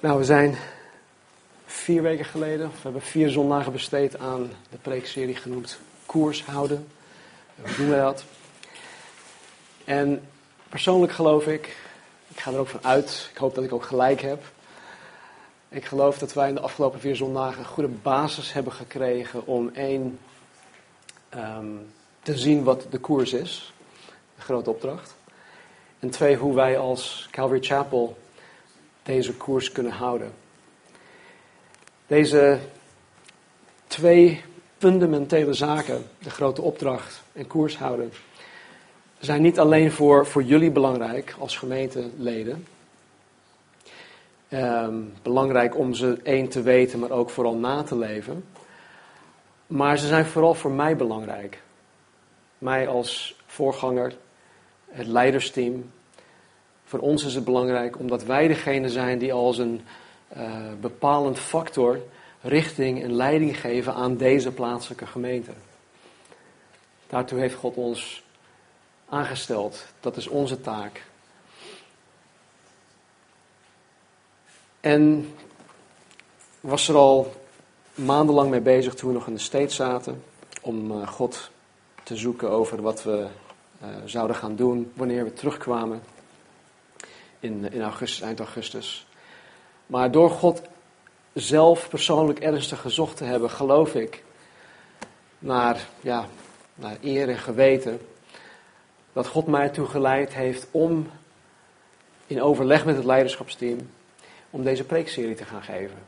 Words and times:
Nou, 0.00 0.18
we 0.18 0.24
zijn 0.24 0.56
vier 1.66 2.02
weken 2.02 2.24
geleden, 2.24 2.68
we 2.68 2.76
hebben 2.82 3.02
vier 3.02 3.30
zondagen 3.30 3.72
besteed 3.72 4.18
aan 4.18 4.50
de 4.70 4.76
preekserie 4.76 5.36
genoemd 5.36 5.78
Koers 6.06 6.44
houden. 6.44 6.88
Hoe 7.60 7.76
doen 7.76 7.88
we 7.88 7.96
dat? 7.96 8.24
En 9.84 10.22
persoonlijk 10.68 11.12
geloof 11.12 11.46
ik, 11.46 11.76
ik 12.28 12.40
ga 12.40 12.52
er 12.52 12.58
ook 12.58 12.68
van 12.68 12.84
uit, 12.84 13.28
ik 13.32 13.36
hoop 13.36 13.54
dat 13.54 13.64
ik 13.64 13.72
ook 13.72 13.84
gelijk 13.84 14.20
heb. 14.20 14.42
Ik 15.68 15.84
geloof 15.84 16.18
dat 16.18 16.32
wij 16.32 16.48
in 16.48 16.54
de 16.54 16.60
afgelopen 16.60 17.00
vier 17.00 17.16
zondagen 17.16 17.58
een 17.58 17.64
goede 17.64 17.90
basis 18.02 18.52
hebben 18.52 18.72
gekregen 18.72 19.46
om 19.46 19.70
één 19.74 20.18
ehm, 21.28 21.66
te 22.22 22.38
zien 22.38 22.64
wat 22.64 22.86
de 22.90 22.98
koers 22.98 23.32
is, 23.32 23.72
de 24.34 24.42
grote 24.42 24.70
opdracht. 24.70 25.14
En 25.98 26.10
twee, 26.10 26.36
hoe 26.36 26.54
wij 26.54 26.78
als 26.78 27.28
Calvary 27.30 27.62
Chapel 27.62 28.16
deze 29.06 29.34
koers 29.34 29.72
kunnen 29.72 29.92
houden. 29.92 30.32
Deze 32.06 32.58
twee 33.86 34.42
fundamentele 34.78 35.52
zaken, 35.52 36.04
de 36.18 36.30
grote 36.30 36.62
opdracht 36.62 37.22
en 37.32 37.46
koers 37.46 37.78
houden, 37.78 38.12
zijn 39.18 39.42
niet 39.42 39.58
alleen 39.58 39.92
voor, 39.92 40.26
voor 40.26 40.42
jullie 40.42 40.70
belangrijk 40.70 41.34
als 41.38 41.56
gemeenteleden. 41.56 42.66
Ehm, 44.48 44.94
belangrijk 45.22 45.76
om 45.76 45.94
ze 45.94 46.18
één 46.22 46.48
te 46.48 46.62
weten, 46.62 46.98
maar 46.98 47.10
ook 47.10 47.30
vooral 47.30 47.56
na 47.56 47.82
te 47.82 47.96
leven. 47.98 48.44
Maar 49.66 49.98
ze 49.98 50.06
zijn 50.06 50.26
vooral 50.26 50.54
voor 50.54 50.70
mij 50.70 50.96
belangrijk. 50.96 51.62
Mij 52.58 52.88
als 52.88 53.36
voorganger, 53.46 54.16
het 54.88 55.06
leidersteam, 55.06 55.90
voor 56.86 56.98
ons 56.98 57.24
is 57.24 57.34
het 57.34 57.44
belangrijk 57.44 57.98
omdat 57.98 58.24
wij 58.24 58.48
degene 58.48 58.88
zijn 58.88 59.18
die 59.18 59.32
als 59.32 59.58
een 59.58 59.80
uh, 60.36 60.72
bepalend 60.80 61.38
factor 61.38 62.00
richting 62.40 63.02
en 63.02 63.12
leiding 63.12 63.60
geven 63.60 63.94
aan 63.94 64.16
deze 64.16 64.52
plaatselijke 64.52 65.06
gemeente. 65.06 65.50
Daartoe 67.06 67.38
heeft 67.38 67.54
God 67.54 67.74
ons 67.74 68.24
aangesteld. 69.08 69.84
Dat 70.00 70.16
is 70.16 70.26
onze 70.26 70.60
taak. 70.60 71.04
En 74.80 75.34
was 76.60 76.88
er 76.88 76.94
al 76.94 77.32
maandenlang 77.94 78.50
mee 78.50 78.60
bezig 78.60 78.94
toen 78.94 79.08
we 79.08 79.14
nog 79.14 79.26
in 79.26 79.34
de 79.34 79.40
steeds 79.40 79.74
zaten. 79.74 80.22
Om 80.62 80.90
uh, 80.90 81.08
God 81.08 81.50
te 82.02 82.16
zoeken 82.16 82.50
over 82.50 82.82
wat 82.82 83.02
we 83.02 83.26
uh, 83.82 83.88
zouden 84.04 84.36
gaan 84.36 84.56
doen 84.56 84.92
wanneer 84.94 85.24
we 85.24 85.32
terugkwamen 85.32 86.02
in, 87.40 87.72
in 87.72 87.82
augustus, 87.82 88.20
eind 88.20 88.38
augustus. 88.38 89.06
Maar 89.86 90.10
door 90.10 90.30
God 90.30 90.62
zelf 91.32 91.88
persoonlijk 91.88 92.38
ernstig 92.38 92.80
gezocht 92.80 93.16
te 93.16 93.24
hebben, 93.24 93.50
geloof 93.50 93.94
ik, 93.94 94.24
naar, 95.38 95.86
ja, 96.00 96.26
naar 96.74 96.96
eer 97.02 97.28
en 97.28 97.38
geweten, 97.38 98.00
dat 99.12 99.26
God 99.26 99.46
mij 99.46 99.62
ertoe 99.62 99.86
geleid 99.86 100.34
heeft 100.34 100.66
om 100.70 101.10
in 102.26 102.42
overleg 102.42 102.84
met 102.84 102.96
het 102.96 103.04
leiderschapsteam, 103.04 103.78
om 104.50 104.62
deze 104.62 104.84
preekserie 104.84 105.34
te 105.34 105.44
gaan 105.44 105.62
geven. 105.62 105.98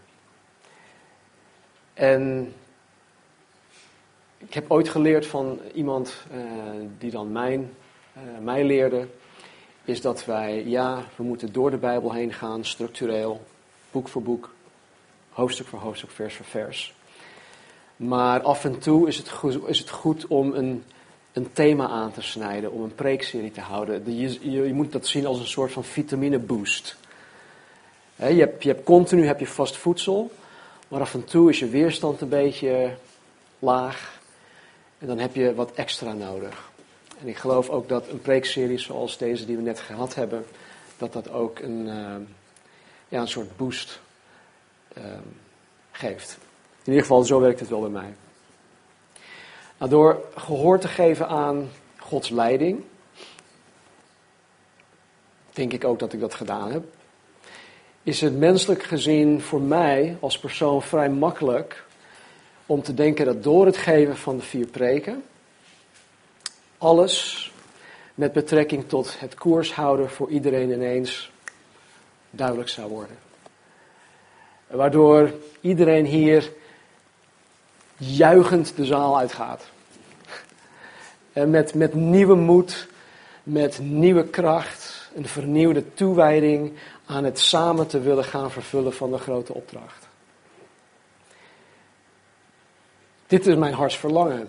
En 1.95 2.55
ik 4.39 4.55
heb 4.55 4.71
ooit 4.71 4.89
geleerd 4.89 5.27
van 5.27 5.61
iemand 5.75 6.17
uh, 6.33 6.41
die 6.99 7.11
dan 7.11 7.33
mijn, 7.33 7.75
uh, 8.17 8.23
mij 8.41 8.65
leerde, 8.65 9.07
is 9.89 10.01
dat 10.01 10.25
wij, 10.25 10.65
ja, 10.67 11.05
we 11.17 11.23
moeten 11.23 11.53
door 11.53 11.71
de 11.71 11.77
Bijbel 11.77 12.13
heen 12.13 12.33
gaan, 12.33 12.65
structureel, 12.65 13.41
boek 13.91 14.09
voor 14.09 14.23
boek, 14.23 14.53
hoofdstuk 15.31 15.67
voor 15.67 15.79
hoofdstuk, 15.79 16.11
vers 16.11 16.35
voor 16.35 16.45
vers. 16.45 16.95
Maar 17.97 18.43
af 18.43 18.65
en 18.65 18.79
toe 18.79 19.09
is 19.09 19.17
het 19.17 19.31
goed, 19.31 19.69
is 19.69 19.79
het 19.79 19.91
goed 19.91 20.27
om 20.27 20.55
een, 20.55 20.85
een 21.33 21.53
thema 21.53 21.89
aan 21.89 22.13
te 22.13 22.23
snijden, 22.23 22.73
om 22.73 22.83
een 22.83 22.95
preekserie 22.95 23.51
te 23.51 23.61
houden. 23.61 24.17
Je, 24.17 24.51
je, 24.51 24.67
je 24.67 24.75
moet 24.75 24.93
dat 24.93 25.07
zien 25.07 25.27
als 25.27 25.39
een 25.39 25.47
soort 25.47 25.73
van 25.73 25.85
vitamine 25.85 26.39
boost. 26.39 26.97
je, 28.17 28.25
hebt, 28.25 28.63
je 28.63 28.69
hebt 28.69 28.85
continu 28.85 29.27
heb 29.27 29.41
je 29.41 29.47
vast 29.47 29.77
voedsel, 29.77 30.31
maar 30.89 31.01
af 31.01 31.15
en 31.15 31.25
toe 31.25 31.51
is 31.51 31.59
je 31.59 31.69
weerstand 31.69 32.21
een 32.21 32.29
beetje 32.29 32.95
laag. 33.59 34.21
En 34.99 35.07
dan 35.07 35.19
heb 35.19 35.35
je 35.35 35.55
wat 35.55 35.73
extra 35.73 36.13
nodig. 36.13 36.71
En 37.21 37.29
ik 37.29 37.37
geloof 37.37 37.69
ook 37.69 37.89
dat 37.89 38.09
een 38.09 38.21
preekserie 38.21 38.79
zoals 38.79 39.19
deze 39.19 39.47
die 39.47 39.57
we 39.57 39.63
net 39.63 39.81
gehad 39.81 40.15
hebben, 40.15 40.45
dat 40.97 41.13
dat 41.13 41.31
ook 41.31 41.59
een, 41.59 41.87
uh, 41.87 42.17
ja, 43.09 43.21
een 43.21 43.29
soort 43.29 43.57
boost 43.57 44.01
uh, 44.99 45.05
geeft. 45.91 46.39
In 46.79 46.93
ieder 46.93 47.01
geval, 47.01 47.23
zo 47.23 47.41
werkt 47.41 47.61
het 47.61 47.69
wel 47.69 47.81
bij 47.81 47.91
mij. 47.91 48.15
Nou, 49.79 49.91
door 49.91 50.25
gehoor 50.35 50.79
te 50.79 50.89
geven 50.89 51.29
aan 51.29 51.71
Gods 51.97 52.29
leiding, 52.29 52.85
denk 55.53 55.73
ik 55.73 55.85
ook 55.85 55.99
dat 55.99 56.13
ik 56.13 56.21
dat 56.21 56.35
gedaan 56.35 56.71
heb, 56.73 56.85
is 58.03 58.21
het 58.21 58.39
menselijk 58.39 58.83
gezien 58.83 59.41
voor 59.41 59.61
mij 59.61 60.17
als 60.21 60.39
persoon 60.39 60.83
vrij 60.83 61.11
makkelijk 61.11 61.85
om 62.67 62.83
te 62.83 62.95
denken 62.95 63.25
dat 63.25 63.43
door 63.43 63.67
het 63.67 63.77
geven 63.77 64.17
van 64.17 64.37
de 64.37 64.43
vier 64.43 64.67
preken, 64.67 65.23
alles 66.79 67.53
met 68.15 68.33
betrekking 68.33 68.89
tot 68.89 69.21
het 69.21 69.35
koers 69.35 69.75
houden 69.75 70.11
voor 70.11 70.29
iedereen 70.29 70.71
ineens 70.71 71.31
duidelijk 72.31 72.69
zou 72.69 72.89
worden. 72.91 73.17
Waardoor 74.67 75.33
iedereen 75.61 76.05
hier 76.05 76.53
juichend 77.97 78.77
de 78.77 78.85
zaal 78.85 79.19
uitgaat. 79.19 79.65
En 81.33 81.51
met, 81.51 81.75
met 81.75 81.95
nieuwe 81.95 82.35
moed, 82.35 82.87
met 83.43 83.79
nieuwe 83.79 84.25
kracht, 84.25 85.11
een 85.15 85.29
vernieuwde 85.29 85.95
toewijding 85.95 86.73
aan 87.07 87.25
het 87.25 87.39
samen 87.39 87.87
te 87.87 88.01
willen 88.01 88.25
gaan 88.25 88.51
vervullen 88.51 88.93
van 88.93 89.11
de 89.11 89.19
grote 89.19 89.55
opdracht. 89.55 90.09
Dit 93.27 93.47
is 93.47 93.55
mijn 93.55 93.75
hartsverlangen. 93.75 94.49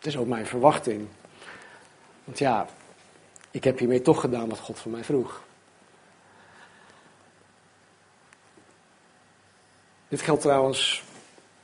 Het 0.00 0.08
is 0.08 0.16
ook 0.16 0.26
mijn 0.26 0.46
verwachting. 0.46 1.08
Want 2.24 2.38
ja, 2.38 2.66
ik 3.50 3.64
heb 3.64 3.78
hiermee 3.78 4.02
toch 4.02 4.20
gedaan 4.20 4.48
wat 4.48 4.58
God 4.58 4.78
van 4.78 4.90
mij 4.90 5.04
vroeg. 5.04 5.42
Dit 10.08 10.20
geldt 10.20 10.40
trouwens 10.42 11.02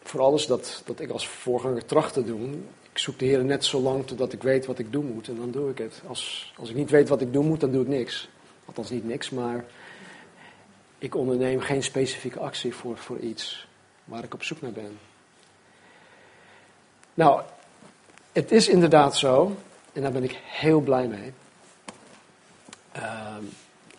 voor 0.02 0.20
alles 0.20 0.46
dat, 0.46 0.82
dat 0.84 1.00
ik 1.00 1.10
als 1.10 1.28
voorganger 1.28 1.84
tracht 1.84 2.12
te 2.12 2.24
doen. 2.24 2.68
Ik 2.92 2.98
zoek 2.98 3.18
de 3.18 3.24
Heer 3.24 3.44
net 3.44 3.64
zo 3.64 3.80
lang 3.80 4.06
totdat 4.06 4.32
ik 4.32 4.42
weet 4.42 4.66
wat 4.66 4.78
ik 4.78 4.92
doen 4.92 5.06
moet 5.06 5.28
en 5.28 5.36
dan 5.36 5.50
doe 5.50 5.70
ik 5.70 5.78
het. 5.78 6.02
Als, 6.06 6.52
als 6.56 6.70
ik 6.70 6.76
niet 6.76 6.90
weet 6.90 7.08
wat 7.08 7.20
ik 7.20 7.32
doen 7.32 7.46
moet, 7.46 7.60
dan 7.60 7.72
doe 7.72 7.82
ik 7.82 7.88
niks. 7.88 8.28
Althans 8.64 8.90
niet 8.90 9.04
niks, 9.04 9.30
maar 9.30 9.64
ik 10.98 11.14
onderneem 11.14 11.60
geen 11.60 11.82
specifieke 11.82 12.38
actie 12.40 12.74
voor, 12.74 12.96
voor 12.96 13.18
iets 13.18 13.66
waar 14.04 14.24
ik 14.24 14.34
op 14.34 14.42
zoek 14.42 14.60
naar 14.60 14.72
ben. 14.72 14.98
Nou, 17.14 17.42
het 18.36 18.52
is 18.52 18.68
inderdaad 18.68 19.16
zo, 19.16 19.56
en 19.92 20.02
daar 20.02 20.12
ben 20.12 20.24
ik 20.24 20.40
heel 20.44 20.80
blij 20.80 21.06
mee. 21.06 21.32
Uh, 22.96 23.36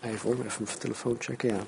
even 0.02 0.20
hoor, 0.20 0.46
even 0.46 0.64
mijn 0.64 0.78
telefoon 0.78 1.16
checken, 1.20 1.50
ja. 1.50 1.62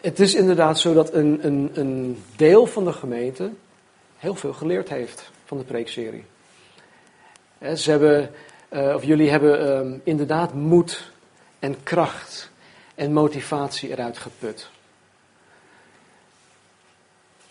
Het 0.00 0.20
is 0.20 0.34
inderdaad 0.34 0.78
zo 0.78 0.94
dat 0.94 1.12
een, 1.12 1.46
een, 1.46 1.70
een 1.74 2.22
deel 2.36 2.66
van 2.66 2.84
de 2.84 2.92
gemeente 2.92 3.50
heel 4.18 4.34
veel 4.34 4.52
geleerd 4.52 4.88
heeft 4.88 5.30
van 5.44 5.58
de 5.58 5.64
preekserie. 5.64 6.24
Ze 7.74 7.90
hebben, 7.90 8.30
uh, 8.70 8.94
of 8.94 9.04
jullie 9.04 9.30
hebben 9.30 9.76
um, 9.76 10.00
inderdaad 10.04 10.54
moed 10.54 11.12
en 11.58 11.82
kracht 11.82 12.50
en 12.94 13.12
motivatie 13.12 13.90
eruit 13.90 14.18
geput. 14.18 14.70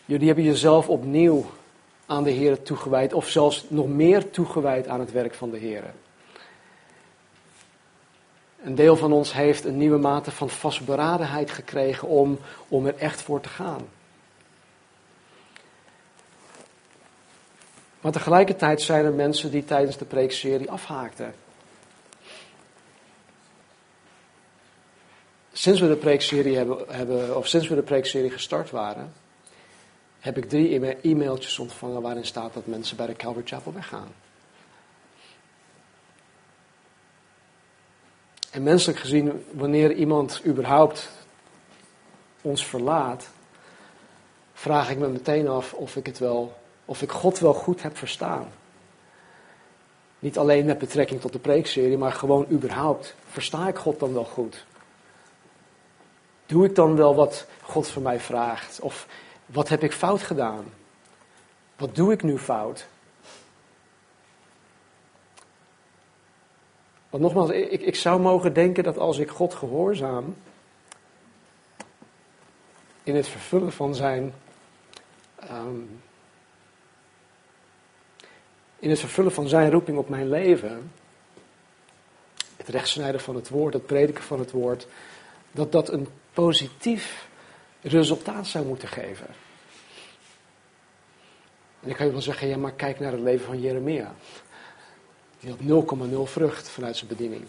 Jullie 0.05 0.27
hebben 0.27 0.45
jezelf 0.45 0.89
opnieuw 0.89 1.45
aan 2.13 2.23
de 2.23 2.31
Heer 2.31 2.61
toegewijd, 2.61 3.13
of 3.13 3.29
zelfs 3.29 3.65
nog 3.67 3.87
meer 3.87 4.29
toegewijd 4.29 4.87
aan 4.87 4.99
het 4.99 5.11
werk 5.11 5.33
van 5.33 5.49
de 5.49 5.57
Heer. 5.57 5.93
Een 8.63 8.75
deel 8.75 8.95
van 8.95 9.11
ons 9.11 9.33
heeft 9.33 9.65
een 9.65 9.77
nieuwe 9.77 9.97
mate 9.97 10.31
van 10.31 10.49
vastberadenheid 10.49 11.51
gekregen 11.51 12.07
om, 12.07 12.39
om 12.67 12.85
er 12.85 12.95
echt 12.95 13.21
voor 13.21 13.41
te 13.41 13.49
gaan. 13.49 13.87
Maar 18.01 18.11
tegelijkertijd 18.11 18.81
zijn 18.81 19.05
er 19.05 19.13
mensen 19.13 19.51
die 19.51 19.65
tijdens 19.65 19.97
de 19.97 20.05
preekserie 20.05 20.71
afhaakten. 20.71 21.33
Sinds 25.53 25.79
we 25.79 25.87
de 25.87 25.95
preekserie 25.95 26.57
hebben, 26.57 26.85
hebben, 26.87 27.37
of 27.37 27.47
sinds 27.47 27.67
we 27.67 27.75
de 27.75 27.81
preekserie 27.81 28.31
gestart 28.31 28.71
waren, 28.71 29.13
heb 30.23 30.37
ik 30.37 30.49
drie 30.49 30.97
e-mailtjes 31.01 31.59
ontvangen 31.59 32.01
waarin 32.01 32.25
staat 32.25 32.53
dat 32.53 32.65
mensen 32.65 32.97
bij 32.97 33.05
de 33.05 33.13
Calvary 33.13 33.45
Chapel 33.45 33.73
weggaan. 33.73 34.07
En 38.51 38.63
menselijk 38.63 38.99
gezien, 38.99 39.45
wanneer 39.51 39.93
iemand 39.93 40.41
überhaupt 40.45 41.09
ons 42.41 42.65
verlaat, 42.65 43.29
vraag 44.53 44.89
ik 44.89 44.97
me 44.97 45.07
meteen 45.07 45.47
af 45.47 45.73
of 45.73 45.95
ik 45.95 46.05
het 46.05 46.19
wel, 46.19 46.57
of 46.85 47.01
ik 47.01 47.11
God 47.11 47.39
wel 47.39 47.53
goed 47.53 47.81
heb 47.81 47.97
verstaan. 47.97 48.51
Niet 50.19 50.37
alleen 50.37 50.65
met 50.65 50.77
betrekking 50.77 51.21
tot 51.21 51.33
de 51.33 51.39
preekserie, 51.39 51.97
maar 51.97 52.11
gewoon 52.11 52.45
überhaupt. 52.51 53.15
Versta 53.27 53.67
ik 53.67 53.77
God 53.77 53.99
dan 53.99 54.13
wel 54.13 54.25
goed? 54.25 54.65
Doe 56.45 56.65
ik 56.65 56.75
dan 56.75 56.95
wel 56.95 57.15
wat 57.15 57.47
God 57.61 57.87
van 57.87 58.01
mij 58.01 58.19
vraagt? 58.19 58.79
Of 58.79 59.07
wat 59.45 59.69
heb 59.69 59.83
ik 59.83 59.91
fout 59.91 60.21
gedaan? 60.21 60.65
Wat 61.75 61.95
doe 61.95 62.11
ik 62.11 62.23
nu 62.23 62.37
fout? 62.37 62.87
Want 67.09 67.23
nogmaals, 67.23 67.49
ik, 67.49 67.81
ik 67.81 67.95
zou 67.95 68.21
mogen 68.21 68.53
denken 68.53 68.83
dat 68.83 68.97
als 68.97 69.17
ik 69.17 69.29
God 69.29 69.53
gehoorzaam 69.53 70.35
in 73.03 73.15
het 73.15 73.27
vervullen 73.27 73.71
van 73.71 73.95
zijn. 73.95 74.33
Ehm, 75.35 75.81
in 78.79 78.89
het 78.89 78.99
vervullen 78.99 79.31
van 79.31 79.47
zijn 79.47 79.71
roeping 79.71 79.97
op 79.97 80.09
mijn 80.09 80.29
leven. 80.29 80.91
Het 82.57 82.67
rechtsnijden 82.67 83.21
van 83.21 83.35
het 83.35 83.49
woord, 83.49 83.73
het 83.73 83.85
prediken 83.85 84.23
van 84.23 84.39
het 84.39 84.51
woord. 84.51 84.87
Dat 85.51 85.71
dat 85.71 85.89
een 85.89 86.07
positief 86.33 87.27
resultaat 87.83 88.47
zou 88.47 88.65
moeten 88.65 88.87
geven. 88.87 89.27
En 91.79 91.89
dan 91.89 91.97
kan 91.97 92.05
je 92.05 92.11
wel 92.11 92.21
zeggen, 92.21 92.47
ja 92.47 92.57
maar 92.57 92.71
kijk 92.71 92.99
naar 92.99 93.11
het 93.11 93.21
leven 93.21 93.45
van 93.45 93.61
Jeremia. 93.61 94.15
Die 95.39 95.49
had 95.49 95.85
0,0 96.07 96.21
vrucht 96.23 96.69
vanuit 96.69 96.97
zijn 96.97 97.09
bediening. 97.09 97.43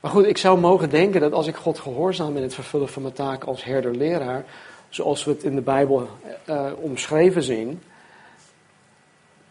Maar 0.00 0.10
goed, 0.10 0.26
ik 0.26 0.38
zou 0.38 0.58
mogen 0.58 0.90
denken 0.90 1.20
dat 1.20 1.32
als 1.32 1.46
ik 1.46 1.56
God 1.56 1.78
gehoorzaam 1.78 2.36
in 2.36 2.42
het 2.42 2.54
vervullen 2.54 2.88
van 2.88 3.02
mijn 3.02 3.14
taak 3.14 3.44
als 3.44 3.64
herder-leraar, 3.64 4.44
zoals 4.88 5.24
we 5.24 5.30
het 5.30 5.42
in 5.42 5.54
de 5.54 5.60
Bijbel 5.60 6.08
uh, 6.48 6.72
omschreven 6.76 7.42
zien, 7.42 7.82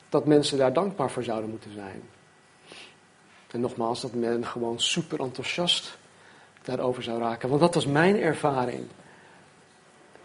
dat 0.09 0.25
mensen 0.25 0.57
daar 0.57 0.73
dankbaar 0.73 1.11
voor 1.11 1.23
zouden 1.23 1.49
moeten 1.49 1.73
zijn. 1.73 2.01
En 3.51 3.59
nogmaals, 3.59 4.01
dat 4.01 4.13
men 4.13 4.45
gewoon 4.45 4.79
super 4.79 5.19
enthousiast 5.19 5.97
daarover 6.67 7.03
zou 7.03 7.19
raken. 7.19 7.49
Want 7.49 7.61
dat 7.61 7.73
was 7.73 7.85
mijn 7.85 8.21
ervaring. 8.21 8.85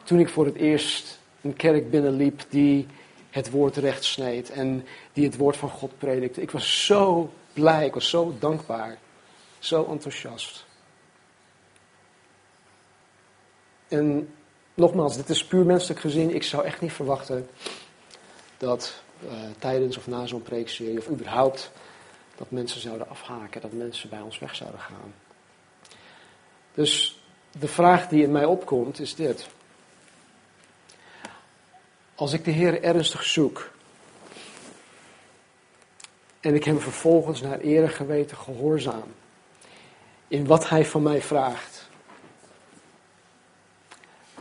Toen 0.03 0.19
ik 0.19 0.29
voor 0.29 0.45
het 0.45 0.55
eerst 0.55 1.19
een 1.41 1.57
kerk 1.57 1.91
binnenliep 1.91 2.45
die 2.49 2.87
het 3.31 3.51
woord 3.51 3.77
recht 3.77 4.05
sneed 4.05 4.51
en 4.51 4.87
die 5.13 5.25
het 5.25 5.37
woord 5.37 5.57
van 5.57 5.69
God 5.69 5.99
predikte. 5.99 6.43
Ik 6.43 6.51
was 6.51 6.85
zo 6.85 7.33
blij, 7.53 7.87
ik 7.87 7.95
was 7.95 8.09
zo 8.09 8.35
dankbaar, 8.39 8.99
zo 9.59 9.87
enthousiast. 9.91 10.67
En 13.89 14.35
nogmaals, 14.75 15.17
dit 15.17 15.29
is 15.29 15.45
puur 15.45 15.65
menselijk 15.65 16.01
gezien. 16.01 16.35
Ik 16.35 16.43
zou 16.43 16.65
echt 16.65 16.81
niet 16.81 16.93
verwachten 16.93 17.49
dat 18.59 19.03
uh, 19.25 19.31
tijdens 19.59 19.97
of 19.97 20.07
na 20.07 20.27
zo'n 20.27 20.43
preekserie, 20.43 20.99
of 20.99 21.09
überhaupt, 21.09 21.71
dat 22.37 22.51
mensen 22.51 22.81
zouden 22.81 23.09
afhaken, 23.09 23.61
dat 23.61 23.73
mensen 23.73 24.09
bij 24.09 24.21
ons 24.21 24.39
weg 24.39 24.55
zouden 24.55 24.81
gaan. 24.81 25.15
Dus 26.75 27.23
de 27.59 27.69
vraag 27.69 28.09
die 28.09 28.23
in 28.23 28.33
mij 28.33 28.45
opkomt 28.45 29.01
is 29.01 29.15
dit. 29.15 29.47
Als 32.15 32.33
ik 32.33 32.45
de 32.45 32.51
Heer 32.51 32.83
ernstig 32.83 33.25
zoek 33.25 33.71
en 36.41 36.55
ik 36.55 36.65
hem 36.65 36.81
vervolgens 36.81 37.41
naar 37.41 37.59
ere 37.59 37.89
geweten 37.89 38.37
gehoorzaam 38.37 39.15
in 40.29 40.47
wat 40.47 40.69
hij 40.69 40.85
van 40.85 41.03
mij 41.03 41.23
vraagt, 41.23 41.89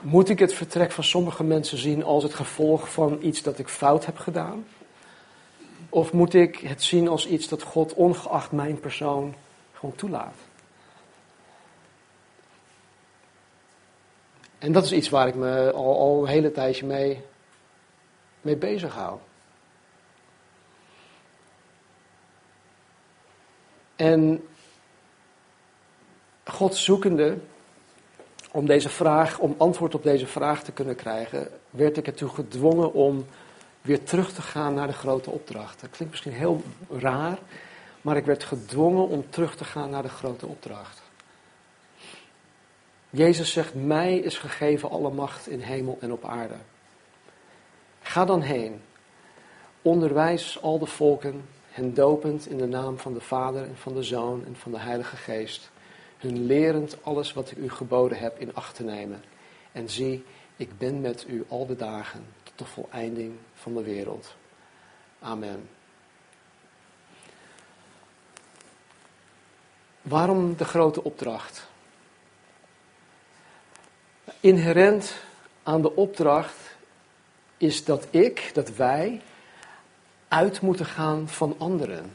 moet 0.01 0.29
ik 0.29 0.39
het 0.39 0.53
vertrek 0.53 0.91
van 0.91 1.03
sommige 1.03 1.43
mensen 1.43 1.77
zien 1.77 2.03
als 2.03 2.23
het 2.23 2.33
gevolg 2.33 2.91
van 2.91 3.17
iets 3.21 3.41
dat 3.41 3.59
ik 3.59 3.67
fout 3.67 4.05
heb 4.05 4.17
gedaan? 4.17 4.65
Of 5.89 6.13
moet 6.13 6.33
ik 6.33 6.57
het 6.57 6.83
zien 6.83 7.07
als 7.07 7.27
iets 7.27 7.47
dat 7.47 7.61
God 7.61 7.93
ongeacht 7.93 8.51
mijn 8.51 8.79
persoon 8.79 9.35
gewoon 9.73 9.95
toelaat? 9.95 10.35
En 14.61 14.71
dat 14.71 14.83
is 14.83 14.91
iets 14.91 15.09
waar 15.09 15.27
ik 15.27 15.35
me 15.35 15.71
al, 15.71 15.99
al 15.99 16.21
een 16.21 16.27
hele 16.27 16.51
tijdje 16.51 16.85
mee 16.85 17.21
mee 18.41 18.55
bezig 18.55 18.93
hou. 18.93 19.17
En 23.95 24.47
God 26.43 26.75
zoekende 26.75 27.37
om 28.51 28.65
deze 28.65 28.89
vraag, 28.89 29.39
om 29.39 29.55
antwoord 29.57 29.95
op 29.95 30.03
deze 30.03 30.27
vraag 30.27 30.63
te 30.63 30.71
kunnen 30.71 30.95
krijgen, 30.95 31.47
werd 31.69 31.97
ik 31.97 32.07
ertoe 32.07 32.29
gedwongen 32.29 32.93
om 32.93 33.25
weer 33.81 34.03
terug 34.03 34.33
te 34.33 34.41
gaan 34.41 34.73
naar 34.73 34.87
de 34.87 34.93
grote 34.93 35.29
opdracht. 35.29 35.81
Dat 35.81 35.89
klinkt 35.89 36.13
misschien 36.13 36.33
heel 36.33 36.63
raar, 36.89 37.37
maar 38.01 38.17
ik 38.17 38.25
werd 38.25 38.43
gedwongen 38.43 39.07
om 39.07 39.29
terug 39.29 39.55
te 39.55 39.63
gaan 39.63 39.89
naar 39.89 40.01
de 40.01 40.09
grote 40.09 40.47
opdracht. 40.47 41.01
Jezus 43.13 43.51
zegt, 43.51 43.73
mij 43.75 44.17
is 44.17 44.37
gegeven 44.37 44.89
alle 44.89 45.11
macht 45.11 45.47
in 45.47 45.59
hemel 45.59 45.97
en 46.01 46.11
op 46.11 46.25
aarde. 46.25 46.55
Ga 48.01 48.25
dan 48.25 48.41
heen, 48.41 48.81
onderwijs 49.81 50.61
al 50.61 50.79
de 50.79 50.85
volken, 50.85 51.45
hen 51.69 51.93
dopend 51.93 52.47
in 52.47 52.57
de 52.57 52.67
naam 52.67 52.97
van 52.97 53.13
de 53.13 53.21
Vader 53.21 53.63
en 53.63 53.77
van 53.77 53.93
de 53.93 54.03
Zoon 54.03 54.45
en 54.45 54.55
van 54.55 54.71
de 54.71 54.79
Heilige 54.79 55.15
Geest, 55.15 55.71
hun 56.17 56.45
lerend 56.45 57.03
alles 57.03 57.33
wat 57.33 57.51
ik 57.51 57.57
u 57.57 57.69
geboden 57.69 58.17
heb 58.17 58.39
in 58.39 58.55
acht 58.55 58.75
te 58.75 58.83
nemen. 58.83 59.23
En 59.71 59.89
zie, 59.89 60.23
ik 60.55 60.77
ben 60.77 61.01
met 61.01 61.25
u 61.27 61.45
al 61.47 61.65
de 61.65 61.75
dagen 61.75 62.25
tot 62.43 62.57
de 62.57 62.65
voleinding 62.65 63.33
van 63.53 63.73
de 63.73 63.83
wereld. 63.83 64.35
Amen. 65.19 65.69
Waarom 70.01 70.55
de 70.57 70.65
grote 70.65 71.03
opdracht? 71.03 71.70
Inherent 74.41 75.13
aan 75.63 75.81
de 75.81 75.95
opdracht 75.95 76.57
is 77.57 77.85
dat 77.85 78.07
ik, 78.09 78.51
dat 78.53 78.75
wij, 78.75 79.21
uit 80.27 80.61
moeten 80.61 80.85
gaan 80.85 81.29
van 81.29 81.55
anderen. 81.57 82.13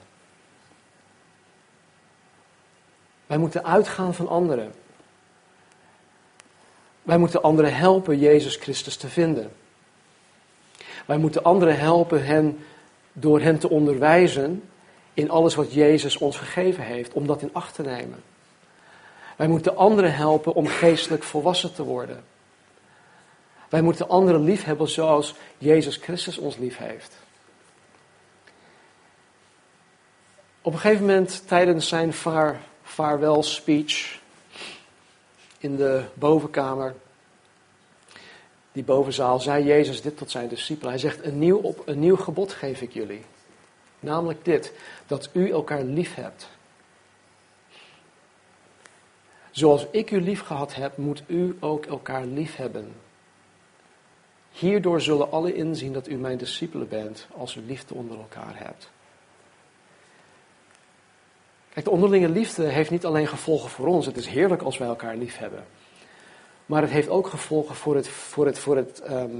Wij 3.26 3.38
moeten 3.38 3.64
uitgaan 3.64 4.14
van 4.14 4.28
anderen. 4.28 4.72
Wij 7.02 7.18
moeten 7.18 7.42
anderen 7.42 7.76
helpen 7.76 8.18
Jezus 8.18 8.56
Christus 8.56 8.96
te 8.96 9.08
vinden. 9.08 9.52
Wij 11.06 11.18
moeten 11.18 11.42
anderen 11.42 11.78
helpen 11.78 12.24
hen 12.24 12.58
door 13.12 13.40
hen 13.40 13.58
te 13.58 13.70
onderwijzen 13.70 14.62
in 15.14 15.30
alles 15.30 15.54
wat 15.54 15.72
Jezus 15.72 16.16
ons 16.16 16.38
gegeven 16.38 16.84
heeft, 16.84 17.12
om 17.12 17.26
dat 17.26 17.42
in 17.42 17.50
acht 17.52 17.74
te 17.74 17.82
nemen. 17.82 18.22
Wij 19.36 19.48
moeten 19.48 19.76
anderen 19.76 20.14
helpen 20.14 20.54
om 20.54 20.66
geestelijk 20.66 21.22
volwassen 21.22 21.74
te 21.74 21.82
worden. 21.82 22.24
Wij 23.68 23.82
moeten 23.82 24.08
anderen 24.08 24.44
lief 24.44 24.64
hebben 24.64 24.88
zoals 24.88 25.34
Jezus 25.58 25.96
Christus 25.96 26.38
ons 26.38 26.56
lief 26.56 26.76
heeft. 26.76 27.16
Op 30.62 30.72
een 30.72 30.78
gegeven 30.78 31.06
moment 31.06 31.48
tijdens 31.48 31.88
zijn 31.88 32.12
vaar, 32.12 32.60
vaarwel 32.82 33.42
speech 33.42 34.20
in 35.58 35.76
de 35.76 36.04
bovenkamer, 36.14 36.94
die 38.72 38.84
bovenzaal, 38.84 39.40
zei 39.40 39.64
Jezus 39.64 40.02
dit 40.02 40.16
tot 40.16 40.30
zijn 40.30 40.48
discipelen. 40.48 40.90
Hij 40.90 41.00
zegt, 41.00 41.24
een 41.24 41.38
nieuw, 41.38 41.58
op, 41.58 41.82
een 41.84 41.98
nieuw 41.98 42.16
gebod 42.16 42.52
geef 42.52 42.80
ik 42.80 42.92
jullie. 42.92 43.24
Namelijk 44.00 44.44
dit, 44.44 44.72
dat 45.06 45.28
u 45.32 45.50
elkaar 45.50 45.82
lief 45.82 46.14
hebt. 46.14 46.48
Zoals 49.56 49.86
ik 49.90 50.10
u 50.10 50.20
lief 50.20 50.40
gehad 50.40 50.74
heb, 50.74 50.96
moet 50.96 51.22
u 51.26 51.56
ook 51.60 51.86
elkaar 51.86 52.24
lief 52.24 52.56
hebben. 52.56 52.92
Hierdoor 54.50 55.00
zullen 55.00 55.30
alle 55.30 55.54
inzien 55.54 55.92
dat 55.92 56.08
u 56.08 56.16
mijn 56.16 56.38
discipelen 56.38 56.88
bent, 56.88 57.26
als 57.36 57.54
u 57.54 57.60
liefde 57.66 57.94
onder 57.94 58.18
elkaar 58.18 58.52
hebt. 58.54 58.90
Kijk, 61.72 61.84
de 61.84 61.90
onderlinge 61.90 62.28
liefde 62.28 62.64
heeft 62.64 62.90
niet 62.90 63.04
alleen 63.04 63.26
gevolgen 63.26 63.70
voor 63.70 63.86
ons. 63.86 64.06
Het 64.06 64.16
is 64.16 64.26
heerlijk 64.26 64.62
als 64.62 64.78
wij 64.78 64.88
elkaar 64.88 65.16
lief 65.16 65.38
hebben. 65.38 65.64
Maar 66.66 66.82
het 66.82 66.90
heeft 66.90 67.08
ook 67.08 67.26
gevolgen 67.26 67.74
voor 67.74 67.94
het, 67.94 68.08
voor 68.08 68.46
het, 68.46 68.58
voor 68.58 68.76
het, 68.76 69.00
ehm, 69.00 69.36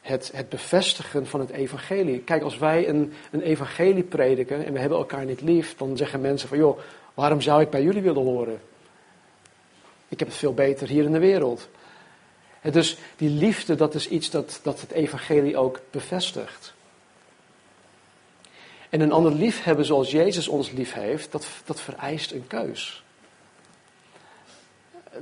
het, 0.00 0.30
het 0.34 0.48
bevestigen 0.48 1.26
van 1.26 1.40
het 1.40 1.50
evangelie. 1.50 2.18
Kijk, 2.18 2.42
als 2.42 2.58
wij 2.58 2.88
een, 2.88 3.12
een 3.30 3.42
evangelie 3.42 4.04
prediken 4.04 4.64
en 4.64 4.72
we 4.72 4.78
hebben 4.78 4.98
elkaar 4.98 5.24
niet 5.24 5.40
lief, 5.40 5.76
dan 5.76 5.96
zeggen 5.96 6.20
mensen 6.20 6.48
van, 6.48 6.58
joh, 6.58 6.78
waarom 7.14 7.40
zou 7.40 7.60
ik 7.62 7.70
bij 7.70 7.82
jullie 7.82 8.02
willen 8.02 8.22
horen? 8.22 8.60
Ik 10.08 10.18
heb 10.18 10.28
het 10.28 10.36
veel 10.36 10.54
beter 10.54 10.88
hier 10.88 11.04
in 11.04 11.12
de 11.12 11.18
wereld. 11.18 11.68
En 12.60 12.72
dus 12.72 12.98
die 13.16 13.30
liefde, 13.30 13.74
dat 13.74 13.94
is 13.94 14.08
iets 14.08 14.30
dat, 14.30 14.60
dat 14.62 14.80
het 14.80 14.90
evangelie 14.90 15.56
ook 15.56 15.80
bevestigt. 15.90 16.74
En 18.88 19.00
een 19.00 19.12
ander 19.12 19.32
lief 19.32 19.62
hebben 19.62 19.84
zoals 19.84 20.10
Jezus 20.10 20.48
ons 20.48 20.70
lief 20.70 20.92
heeft, 20.92 21.32
dat, 21.32 21.48
dat 21.64 21.80
vereist 21.80 22.32
een 22.32 22.46
keus. 22.46 23.02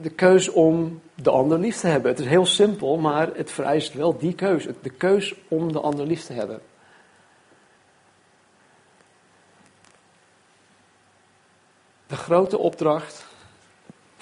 De 0.02 0.10
keus 0.10 0.48
om 0.48 1.00
de 1.14 1.30
ander 1.30 1.58
lief 1.58 1.76
te 1.76 1.86
hebben. 1.86 2.10
Het 2.10 2.20
is 2.20 2.26
heel 2.26 2.46
simpel, 2.46 2.96
maar 2.96 3.34
het 3.34 3.50
vereist 3.50 3.92
wel 3.92 4.18
die 4.18 4.34
keus. 4.34 4.66
De 4.82 4.90
keus 4.90 5.34
om 5.48 5.72
de 5.72 5.80
ander 5.80 6.06
lief 6.06 6.24
te 6.24 6.32
hebben. 6.32 6.60
De 12.06 12.16
grote 12.16 12.58
opdracht 12.58 13.25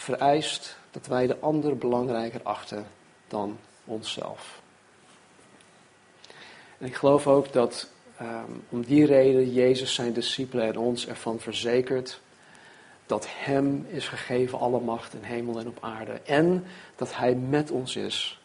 vereist 0.04 0.76
dat 0.90 1.06
wij 1.06 1.26
de 1.26 1.38
ander 1.38 1.76
belangrijker 1.76 2.40
achten 2.42 2.86
dan 3.28 3.58
onszelf. 3.84 4.62
En 6.78 6.86
ik 6.86 6.94
geloof 6.94 7.26
ook 7.26 7.52
dat 7.52 7.90
um, 8.20 8.64
om 8.68 8.82
die 8.82 9.06
reden 9.06 9.52
Jezus 9.52 9.94
zijn 9.94 10.12
discipelen 10.12 10.66
en 10.66 10.78
ons 10.78 11.06
ervan 11.06 11.40
verzekert 11.40 12.20
dat 13.06 13.26
Hem 13.28 13.86
is 13.88 14.08
gegeven 14.08 14.58
alle 14.58 14.80
macht 14.80 15.14
in 15.14 15.22
hemel 15.22 15.58
en 15.58 15.68
op 15.68 15.78
aarde. 15.80 16.12
En 16.12 16.64
dat 16.96 17.16
Hij 17.16 17.34
met 17.34 17.70
ons 17.70 17.96
is. 17.96 18.40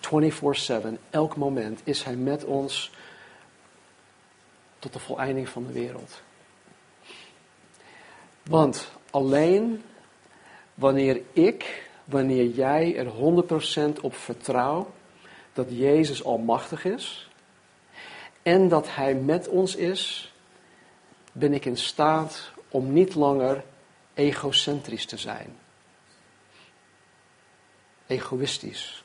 24-7, 0.00 0.70
elk 1.10 1.36
moment 1.36 1.80
is 1.84 2.02
Hij 2.02 2.16
met 2.16 2.44
ons 2.44 2.90
tot 4.78 4.92
de 4.92 4.98
voleinding 4.98 5.48
van 5.48 5.66
de 5.66 5.72
wereld. 5.72 6.22
Want 8.42 8.90
alleen 9.10 9.82
wanneer 10.76 11.20
ik, 11.32 11.88
wanneer 12.04 12.46
jij 12.46 12.96
er 12.96 13.06
100% 13.96 14.00
op 14.00 14.14
vertrouw 14.14 14.90
dat 15.52 15.66
Jezus 15.68 16.24
almachtig 16.24 16.84
is 16.84 17.28
en 18.42 18.68
dat 18.68 18.86
Hij 18.94 19.14
met 19.14 19.48
ons 19.48 19.76
is, 19.76 20.32
ben 21.32 21.54
ik 21.54 21.64
in 21.64 21.76
staat 21.76 22.50
om 22.68 22.92
niet 22.92 23.14
langer 23.14 23.64
egocentrisch 24.14 25.06
te 25.06 25.16
zijn. 25.16 25.56
Egoïstisch. 28.06 29.04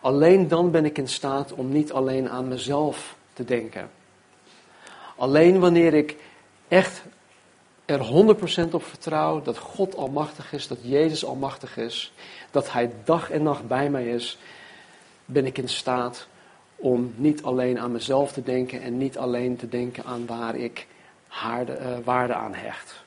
Alleen 0.00 0.48
dan 0.48 0.70
ben 0.70 0.84
ik 0.84 0.98
in 0.98 1.08
staat 1.08 1.52
om 1.52 1.68
niet 1.68 1.92
alleen 1.92 2.28
aan 2.28 2.48
mezelf 2.48 3.16
te 3.32 3.44
denken. 3.44 3.90
Alleen 5.16 5.58
wanneer 5.58 5.94
ik 5.94 6.16
echt 6.68 7.02
er 7.86 8.00
100% 8.68 8.70
op 8.70 8.84
vertrouw 8.84 9.42
dat 9.42 9.58
God 9.58 9.96
almachtig 9.96 10.52
is, 10.52 10.68
dat 10.68 10.78
Jezus 10.82 11.24
almachtig 11.24 11.76
is, 11.76 12.12
dat 12.50 12.72
Hij 12.72 12.90
dag 13.04 13.30
en 13.30 13.42
nacht 13.42 13.66
bij 13.66 13.90
mij 13.90 14.08
is, 14.08 14.38
ben 15.24 15.46
ik 15.46 15.58
in 15.58 15.68
staat 15.68 16.26
om 16.76 17.14
niet 17.16 17.42
alleen 17.42 17.78
aan 17.78 17.92
mezelf 17.92 18.32
te 18.32 18.42
denken 18.42 18.82
en 18.82 18.98
niet 18.98 19.18
alleen 19.18 19.56
te 19.56 19.68
denken 19.68 20.04
aan 20.04 20.26
waar 20.26 20.56
ik 20.56 20.86
eh, 21.40 21.64
waarde 22.04 22.34
aan 22.34 22.54
hecht. 22.54 23.04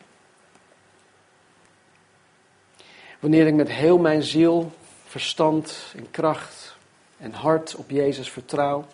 Wanneer 3.20 3.48
ik 3.48 3.54
met 3.54 3.70
heel 3.70 3.98
mijn 3.98 4.24
ziel, 4.24 4.72
verstand 5.06 5.94
en 5.96 6.12
kracht 6.12 6.76
en 7.18 7.32
hart 7.32 7.76
op 7.76 7.90
Jezus 7.90 8.30
vertrouw, 8.30 8.86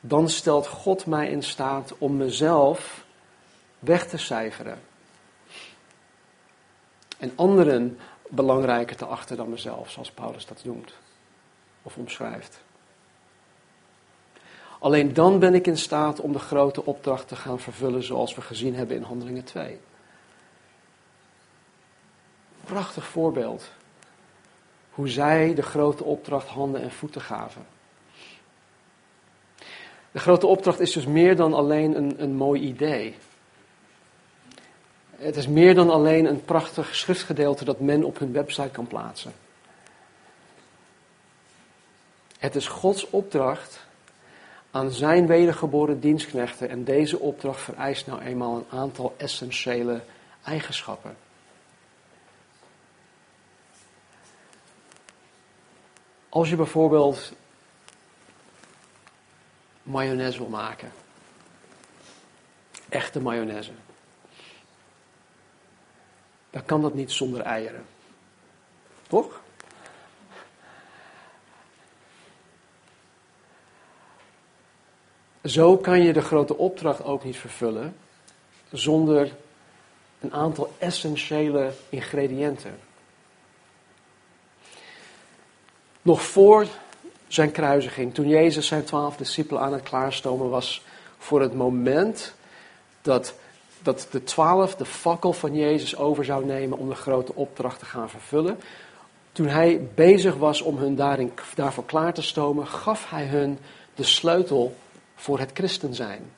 dan 0.00 0.28
stelt 0.28 0.66
God 0.66 1.06
mij 1.06 1.28
in 1.28 1.42
staat 1.42 1.94
om 1.98 2.16
mezelf 2.16 3.03
weg 3.84 4.06
te 4.08 4.18
cijferen. 4.18 4.80
En 7.18 7.32
anderen 7.34 7.98
belangrijker 8.28 8.96
te 8.96 9.06
achten 9.06 9.36
dan 9.36 9.50
mezelf, 9.50 9.90
zoals 9.90 10.10
Paulus 10.10 10.46
dat 10.46 10.64
noemt 10.64 10.94
of 11.82 11.96
omschrijft. 11.96 12.62
Alleen 14.78 15.14
dan 15.14 15.38
ben 15.38 15.54
ik 15.54 15.66
in 15.66 15.78
staat 15.78 16.20
om 16.20 16.32
de 16.32 16.38
grote 16.38 16.84
opdracht 16.84 17.28
te 17.28 17.36
gaan 17.36 17.60
vervullen 17.60 18.02
zoals 18.02 18.34
we 18.34 18.40
gezien 18.40 18.74
hebben 18.74 18.96
in 18.96 19.02
Handelingen 19.02 19.44
2. 19.44 19.78
Prachtig 22.64 23.04
voorbeeld. 23.04 23.70
Hoe 24.90 25.08
zij 25.08 25.54
de 25.54 25.62
grote 25.62 26.04
opdracht 26.04 26.48
handen 26.48 26.82
en 26.82 26.90
voeten 26.90 27.20
gaven. 27.20 27.66
De 30.10 30.18
grote 30.18 30.46
opdracht 30.46 30.80
is 30.80 30.92
dus 30.92 31.06
meer 31.06 31.36
dan 31.36 31.54
alleen 31.54 31.96
een, 31.96 32.22
een 32.22 32.34
mooi 32.34 32.60
idee. 32.60 33.16
Het 35.24 35.36
is 35.36 35.48
meer 35.48 35.74
dan 35.74 35.90
alleen 35.90 36.24
een 36.24 36.44
prachtig 36.44 36.94
schriftgedeelte 36.94 37.64
dat 37.64 37.80
men 37.80 38.04
op 38.04 38.18
hun 38.18 38.32
website 38.32 38.68
kan 38.68 38.86
plaatsen. 38.86 39.32
Het 42.38 42.54
is 42.54 42.66
Gods 42.66 43.10
opdracht 43.10 43.86
aan 44.70 44.90
zijn 44.90 45.26
wedergeboren 45.26 46.00
dienstknechten 46.00 46.68
en 46.68 46.84
deze 46.84 47.18
opdracht 47.18 47.60
vereist 47.60 48.06
nou 48.06 48.20
eenmaal 48.20 48.56
een 48.56 48.78
aantal 48.78 49.14
essentiële 49.16 50.00
eigenschappen. 50.42 51.16
Als 56.28 56.48
je 56.48 56.56
bijvoorbeeld 56.56 57.32
mayonaise 59.82 60.38
wil 60.38 60.48
maken, 60.48 60.92
echte 62.88 63.20
mayonaise, 63.20 63.72
dan 66.54 66.64
kan 66.64 66.82
dat 66.82 66.94
niet 66.94 67.12
zonder 67.12 67.40
eieren. 67.40 67.84
Toch? 69.06 69.40
Zo 75.44 75.76
kan 75.76 76.02
je 76.02 76.12
de 76.12 76.20
grote 76.20 76.56
opdracht 76.56 77.04
ook 77.04 77.24
niet 77.24 77.36
vervullen 77.36 77.96
zonder 78.70 79.32
een 80.20 80.32
aantal 80.32 80.74
essentiële 80.78 81.72
ingrediënten. 81.88 82.78
Nog 86.02 86.22
voor 86.22 86.66
zijn 87.28 87.50
kruisiging, 87.50 88.14
toen 88.14 88.28
Jezus 88.28 88.66
zijn 88.66 88.84
twaalf 88.84 89.16
discipelen 89.16 89.62
aan 89.62 89.72
het 89.72 89.82
klaarstomen 89.82 90.50
was 90.50 90.82
voor 91.18 91.40
het 91.40 91.54
moment 91.54 92.34
dat 93.02 93.34
dat 93.84 94.06
de 94.10 94.24
twaalf 94.24 94.76
de 94.76 94.84
fakkel 94.84 95.32
van 95.32 95.54
Jezus 95.54 95.96
over 95.96 96.24
zou 96.24 96.44
nemen 96.44 96.78
om 96.78 96.88
de 96.88 96.94
grote 96.94 97.34
opdracht 97.34 97.78
te 97.78 97.84
gaan 97.84 98.10
vervullen. 98.10 98.58
Toen 99.32 99.48
hij 99.48 99.88
bezig 99.94 100.34
was 100.34 100.62
om 100.62 100.78
hun 100.78 100.94
daarin, 100.94 101.32
daarvoor 101.54 101.84
klaar 101.84 102.14
te 102.14 102.22
stomen, 102.22 102.66
gaf 102.66 103.10
hij 103.10 103.26
hun 103.26 103.58
de 103.94 104.02
sleutel 104.02 104.76
voor 105.14 105.38
het 105.38 105.50
christen 105.54 105.94
zijn. 105.94 106.32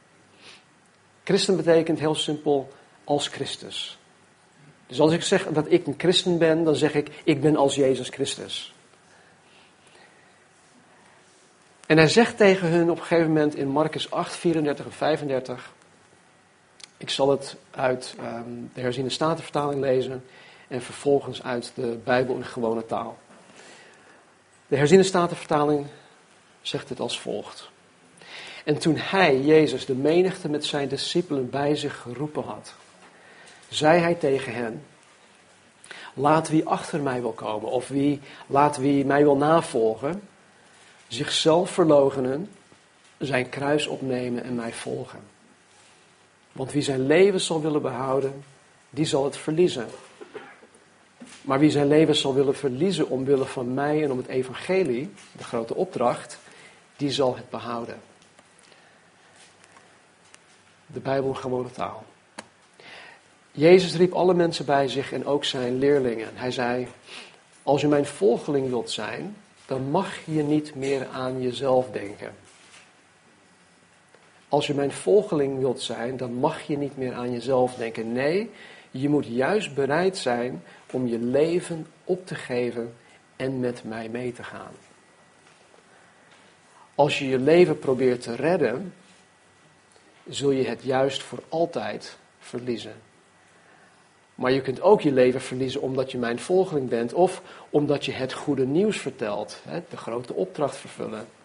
Christen 1.25 1.57
betekent 1.57 1.99
heel 1.99 2.15
simpel 2.15 2.73
als 3.05 3.29
Christus. 3.29 3.99
Dus 4.87 5.01
als 5.01 5.13
ik 5.13 5.23
zeg 5.23 5.47
dat 5.47 5.67
ik 5.69 5.87
een 5.87 5.95
christen 5.99 6.39
ben, 6.39 6.65
dan 6.65 6.77
zeg 6.77 6.95
ik, 6.95 7.11
ik 7.25 7.41
ben 7.41 7.57
als 7.57 7.75
Jezus 7.75 8.09
Christus. 8.09 8.75
En 11.87 11.97
hij 11.97 12.09
zegt 12.09 12.37
tegen 12.37 12.69
hun 12.69 12.91
op 12.91 12.99
een 12.99 13.05
gegeven 13.05 13.33
moment 13.33 13.55
in 13.55 13.69
Marcus 13.69 14.11
8, 14.11 14.37
34 14.37 14.85
en 14.85 14.93
35, 14.93 15.73
ik 16.97 17.11
zal 17.11 17.31
het 17.31 17.57
uit 17.71 18.15
um, 18.21 18.71
de 18.75 18.81
herziene 18.81 19.11
statenvertaling 19.11 19.81
lezen 19.81 20.25
en 20.69 20.83
vervolgens 20.83 21.43
uit 21.43 21.73
de 21.75 21.99
Bijbel 22.05 22.35
in 22.35 22.45
gewone 22.45 22.87
taal. 22.87 23.19
De 24.67 24.77
herziene 24.77 25.03
statenvertaling 25.03 25.87
zegt 26.61 26.89
het 26.89 27.01
als 27.01 27.21
volgt. 27.21 27.71
En 28.65 28.79
toen 28.79 28.97
hij, 28.97 29.41
Jezus, 29.41 29.87
de 29.87 29.95
menigte 29.95 30.49
met 30.49 30.65
zijn 30.65 30.89
discipelen 30.89 31.51
bij 31.51 31.77
zich 31.77 32.01
geroepen 32.01 32.43
had, 32.43 32.75
zei 33.69 34.01
hij 34.01 34.15
tegen 34.15 34.55
hen, 34.55 34.85
laat 36.15 36.49
wie 36.49 36.67
achter 36.67 37.01
mij 37.01 37.21
wil 37.21 37.33
komen 37.33 37.71
of 37.71 37.89
wie, 37.89 38.21
laat 38.47 38.77
wie 38.77 39.05
mij 39.05 39.23
wil 39.23 39.37
navolgen, 39.37 40.23
zichzelf 41.09 41.71
verloochenen, 41.71 42.51
zijn 43.19 43.49
kruis 43.49 43.87
opnemen 43.87 44.43
en 44.45 44.55
mij 44.55 44.73
volgen. 44.73 45.21
Want 46.57 46.73
wie 46.73 46.83
zijn 46.83 47.07
leven 47.07 47.41
zal 47.41 47.61
willen 47.61 47.83
behouden, 47.83 48.45
die 48.91 49.05
zal 49.05 49.25
het 49.25 49.37
verliezen. 49.37 49.87
Maar 51.43 51.59
wie 51.59 51.71
zijn 51.71 51.89
leven 51.89 52.17
zal 52.17 52.35
willen 52.35 52.57
verliezen 52.57 53.09
omwille 53.09 53.45
van 53.45 53.75
mij 53.75 54.03
en 54.03 54.11
om 54.11 54.19
het 54.19 54.27
evangelie, 54.27 55.13
de 55.37 55.45
grote 55.45 55.75
opdracht, 55.75 56.39
die 56.97 57.11
zal 57.11 57.37
het 57.37 57.51
behouden. 57.51 58.01
De 60.87 61.01
Bijbel 61.01 61.35
gewone 61.35 61.71
taal. 61.71 62.05
Jezus 63.53 63.97
riep 63.97 64.13
alle 64.13 64.35
mensen 64.35 64.65
bij 64.65 64.89
zich 64.89 65.13
en 65.13 65.27
ook 65.27 65.45
zijn 65.45 65.79
leerlingen. 65.79 66.29
Hij 66.35 66.51
zei, 66.51 66.89
als 67.63 67.81
je 67.81 67.89
mijn 67.89 68.07
volgeling 68.07 68.69
wilt 68.69 68.91
zijn, 68.91 69.37
dan 69.67 69.91
mag 69.91 70.09
je 70.25 70.43
niet 70.43 70.75
meer 70.75 71.07
aan 71.13 71.43
jezelf 71.43 71.91
denken. 71.91 72.35
Als 74.57 74.67
je 74.67 74.75
mijn 74.75 74.93
volgeling 74.93 75.59
wilt 75.59 75.81
zijn, 75.81 76.17
dan 76.17 76.33
mag 76.33 76.63
je 76.63 76.79
niet 76.79 76.97
meer 76.97 77.15
aan 77.15 77.33
jezelf 77.33 77.75
denken. 77.75 78.13
Nee, 78.13 78.51
je 78.91 79.09
moet 79.09 79.27
juist 79.27 79.75
bereid 79.75 80.17
zijn 80.17 80.63
om 80.93 81.07
je 81.07 81.19
leven 81.19 81.87
op 82.05 82.27
te 82.27 82.35
geven 82.35 82.95
en 83.37 83.61
met 83.61 83.85
mij 83.85 84.09
mee 84.09 84.33
te 84.33 84.43
gaan. 84.43 84.73
Als 86.95 87.19
je 87.19 87.29
je 87.29 87.39
leven 87.39 87.79
probeert 87.79 88.23
te 88.23 88.35
redden, 88.35 88.95
zul 90.29 90.51
je 90.51 90.69
het 90.69 90.83
juist 90.83 91.23
voor 91.23 91.43
altijd 91.49 92.17
verliezen. 92.39 92.95
Maar 94.35 94.53
je 94.53 94.61
kunt 94.61 94.81
ook 94.81 95.01
je 95.01 95.13
leven 95.13 95.41
verliezen 95.41 95.81
omdat 95.81 96.11
je 96.11 96.19
mijn 96.19 96.39
volgeling 96.39 96.89
bent 96.89 97.13
of 97.13 97.43
omdat 97.71 98.05
je 98.05 98.13
het 98.13 98.33
goede 98.33 98.67
nieuws 98.67 98.99
vertelt, 98.99 99.63
de 99.89 99.97
grote 99.97 100.35
opdracht 100.35 100.77
vervullen. 100.77 101.36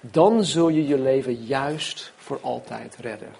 Dan 0.00 0.44
zul 0.44 0.68
je 0.68 0.86
je 0.86 0.98
leven 0.98 1.44
juist 1.44 2.12
voor 2.16 2.38
altijd 2.40 2.96
redden. 3.00 3.32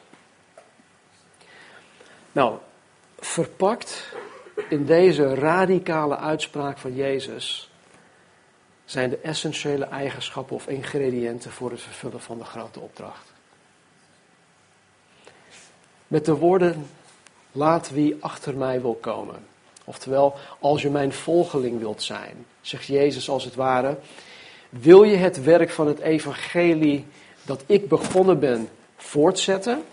Nou, 2.33 2.59
verpakt 3.19 4.13
in 4.69 4.85
deze 4.85 5.35
radicale 5.35 6.17
uitspraak 6.17 6.79
van 6.79 6.95
Jezus 6.95 7.71
zijn 8.85 9.11
de 9.11 9.19
essentiële 9.19 9.85
eigenschappen 9.85 10.57
of 10.57 10.67
ingrediënten 10.67 11.51
voor 11.53 11.71
het 11.71 11.81
vervullen 11.81 12.21
van 12.21 12.39
de 12.39 12.45
grote 12.45 12.81
opdracht. 12.81 13.33
Met 16.07 16.25
de 16.25 16.35
woorden, 16.35 16.91
laat 17.53 17.91
wie 17.91 18.17
achter 18.21 18.57
mij 18.57 18.81
wil 18.81 18.95
komen. 18.95 19.47
Oftewel, 19.85 20.37
als 20.59 20.83
je 20.83 20.91
mijn 20.91 21.13
volgeling 21.13 21.79
wilt 21.79 22.03
zijn, 22.03 22.47
zegt 22.61 22.87
Jezus 22.87 23.29
als 23.29 23.45
het 23.45 23.55
ware, 23.55 23.99
wil 24.69 25.03
je 25.03 25.17
het 25.17 25.43
werk 25.43 25.71
van 25.71 25.87
het 25.87 25.99
evangelie 25.99 27.07
dat 27.43 27.63
ik 27.67 27.89
begonnen 27.89 28.39
ben 28.39 28.69
voortzetten? 28.97 29.85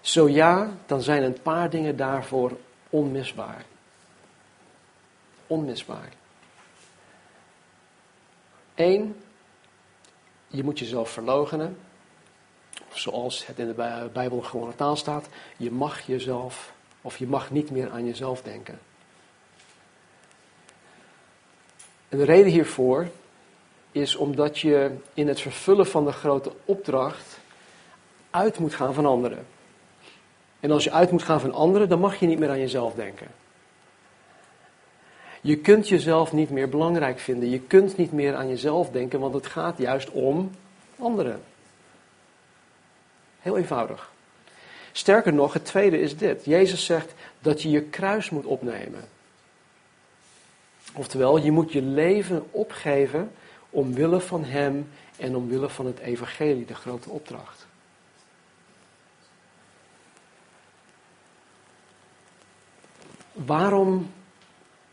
Zo 0.00 0.28
ja, 0.28 0.70
dan 0.86 1.02
zijn 1.02 1.22
een 1.22 1.42
paar 1.42 1.70
dingen 1.70 1.96
daarvoor 1.96 2.56
onmisbaar. 2.90 3.64
Onmisbaar. 5.46 6.12
Eén, 8.74 9.16
je 10.48 10.64
moet 10.64 10.78
jezelf 10.78 11.10
verloochenen. 11.10 11.78
Zoals 12.92 13.46
het 13.46 13.58
in 13.58 13.66
de 13.66 14.08
Bijbel 14.12 14.40
gewoon 14.40 14.74
taal 14.74 14.96
staat. 14.96 15.28
Je 15.56 15.70
mag 15.70 16.00
jezelf, 16.06 16.72
of 17.02 17.16
je 17.16 17.26
mag 17.26 17.50
niet 17.50 17.70
meer 17.70 17.90
aan 17.90 18.06
jezelf 18.06 18.42
denken. 18.42 18.78
En 22.08 22.18
de 22.18 22.24
reden 22.24 22.52
hiervoor 22.52 23.08
is 23.92 24.16
omdat 24.16 24.58
je 24.58 24.90
in 25.14 25.28
het 25.28 25.40
vervullen 25.40 25.86
van 25.86 26.04
de 26.04 26.12
grote 26.12 26.52
opdracht 26.64 27.38
uit 28.30 28.58
moet 28.58 28.74
gaan 28.74 28.94
van 28.94 29.06
anderen. 29.06 29.46
En 30.60 30.70
als 30.70 30.84
je 30.84 30.92
uit 30.92 31.10
moet 31.10 31.22
gaan 31.22 31.40
van 31.40 31.52
anderen, 31.52 31.88
dan 31.88 32.00
mag 32.00 32.16
je 32.16 32.26
niet 32.26 32.38
meer 32.38 32.50
aan 32.50 32.58
jezelf 32.58 32.94
denken. 32.94 33.26
Je 35.40 35.56
kunt 35.56 35.88
jezelf 35.88 36.32
niet 36.32 36.50
meer 36.50 36.68
belangrijk 36.68 37.18
vinden. 37.18 37.50
Je 37.50 37.60
kunt 37.60 37.96
niet 37.96 38.12
meer 38.12 38.34
aan 38.34 38.48
jezelf 38.48 38.90
denken, 38.90 39.20
want 39.20 39.34
het 39.34 39.46
gaat 39.46 39.78
juist 39.78 40.10
om 40.10 40.50
anderen. 40.98 41.42
Heel 43.40 43.56
eenvoudig. 43.56 44.10
Sterker 44.92 45.32
nog, 45.32 45.52
het 45.52 45.64
tweede 45.64 46.00
is 46.00 46.16
dit. 46.16 46.44
Jezus 46.44 46.84
zegt 46.84 47.14
dat 47.40 47.62
je 47.62 47.70
je 47.70 47.82
kruis 47.82 48.30
moet 48.30 48.44
opnemen. 48.44 49.04
Oftewel, 50.96 51.36
je 51.38 51.50
moet 51.50 51.72
je 51.72 51.82
leven 51.82 52.46
opgeven 52.50 53.32
omwille 53.70 54.20
van 54.20 54.44
Hem 54.44 54.88
en 55.16 55.36
omwille 55.36 55.68
van 55.68 55.86
het 55.86 55.98
Evangelie, 55.98 56.64
de 56.64 56.74
grote 56.74 57.10
opdracht. 57.10 57.66
Waarom 63.32 64.12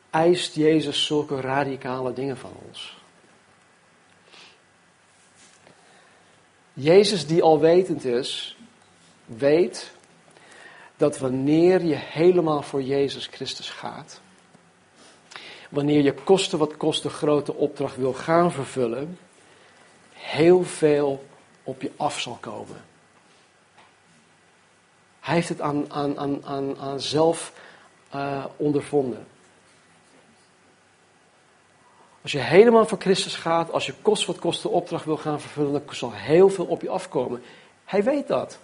eist 0.09 0.55
Jezus 0.55 1.05
zulke 1.05 1.41
radicale 1.41 2.13
dingen 2.13 2.37
van 2.37 2.51
ons? 2.67 2.97
Jezus, 6.73 7.27
die 7.27 7.43
alwetend 7.43 8.05
is, 8.05 8.57
weet 9.25 9.91
dat 10.97 11.17
wanneer 11.17 11.83
je 11.83 11.95
helemaal 11.95 12.61
voor 12.61 12.81
Jezus 12.81 13.27
Christus 13.27 13.69
gaat, 13.69 14.21
wanneer 15.73 16.01
je 16.01 16.13
kosten 16.13 16.59
wat 16.59 16.77
kost 16.77 17.05
grote 17.05 17.53
opdracht 17.53 17.95
wil 17.95 18.13
gaan 18.13 18.51
vervullen, 18.51 19.19
heel 20.13 20.63
veel 20.63 21.25
op 21.63 21.81
je 21.81 21.91
af 21.97 22.19
zal 22.19 22.37
komen. 22.39 22.83
Hij 25.19 25.33
heeft 25.33 25.49
het 25.49 25.61
aan, 25.61 25.93
aan, 25.93 26.17
aan, 26.17 26.45
aan, 26.45 26.77
aan 26.77 26.99
zelf 26.99 27.53
uh, 28.15 28.45
ondervonden. 28.57 29.27
Als 32.21 32.31
je 32.31 32.39
helemaal 32.39 32.85
voor 32.85 32.99
Christus 33.01 33.35
gaat, 33.35 33.71
als 33.71 33.85
je 33.85 33.93
kost 34.01 34.25
wat 34.25 34.39
kost 34.39 34.61
de 34.61 34.69
opdracht 34.69 35.05
wil 35.05 35.17
gaan 35.17 35.41
vervullen, 35.41 35.71
dan 35.71 35.95
zal 35.95 36.11
heel 36.13 36.49
veel 36.49 36.65
op 36.65 36.81
je 36.81 36.89
afkomen. 36.89 37.43
Hij 37.85 38.03
weet 38.03 38.27
dat. 38.27 38.57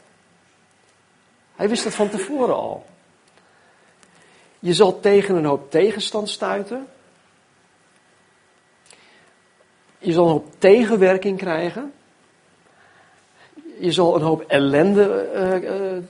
Hij 1.56 1.70
wist 1.70 1.84
dat 1.84 1.94
van 1.94 2.10
tevoren 2.10 2.56
al. 2.56 2.86
Je 4.60 4.74
zal 4.74 5.00
tegen 5.00 5.36
een 5.36 5.46
hoop 5.46 5.72
tegenstand 5.72 6.30
stuiten. 6.30 6.88
Je 10.00 10.14
zal 10.14 10.26
een 10.26 10.32
hoop 10.32 10.54
tegenwerking 10.58 11.38
krijgen. 11.38 11.94
Je 13.80 13.92
zal 13.92 14.16
een 14.16 14.22
hoop 14.22 14.42
ellende 14.42 15.30
uh, 15.34 15.96
uh, 15.96 16.04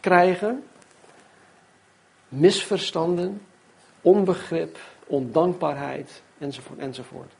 krijgen 0.00 0.64
misverstanden, 2.30 3.42
onbegrip, 4.00 4.78
ondankbaarheid, 5.06 6.22
enzovoort, 6.38 6.78
enzovoort. 6.78 7.32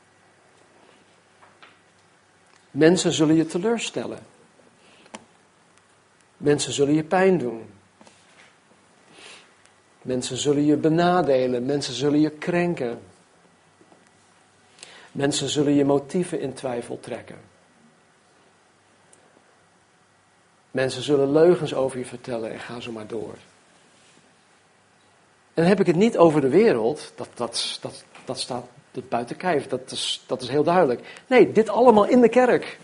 Mensen 2.71 3.11
zullen 3.11 3.35
je 3.35 3.45
teleurstellen. 3.45 4.19
Mensen 6.37 6.73
zullen 6.73 6.93
je 6.93 7.03
pijn 7.03 7.37
doen. 7.37 7.69
Mensen 10.01 10.37
zullen 10.37 10.65
je 10.65 10.75
benadelen. 10.77 11.65
Mensen 11.65 11.93
zullen 11.93 12.19
je 12.19 12.29
krenken. 12.29 13.01
Mensen 15.11 15.49
zullen 15.49 15.73
je 15.73 15.85
motieven 15.85 16.39
in 16.39 16.53
twijfel 16.53 16.99
trekken. 16.99 17.37
Mensen 20.71 21.01
zullen 21.01 21.31
leugens 21.31 21.73
over 21.73 21.97
je 21.97 22.05
vertellen 22.05 22.51
en 22.51 22.59
ga 22.59 22.79
zo 22.79 22.91
maar 22.91 23.07
door. 23.07 23.33
En 25.53 25.61
dan 25.61 25.65
heb 25.65 25.79
ik 25.79 25.87
het 25.87 25.95
niet 25.95 26.17
over 26.17 26.41
de 26.41 26.49
wereld, 26.49 27.11
dat, 27.15 27.29
dat, 27.33 27.77
dat, 27.81 28.03
dat 28.25 28.39
staat 28.39 28.65
buiten 29.09 29.35
kijf, 29.35 29.67
dat 29.67 29.91
is, 29.91 30.23
dat 30.27 30.41
is 30.41 30.49
heel 30.49 30.63
duidelijk. 30.63 31.23
Nee, 31.27 31.51
dit 31.51 31.69
allemaal 31.69 32.05
in 32.05 32.21
de 32.21 32.29
kerk. 32.29 32.79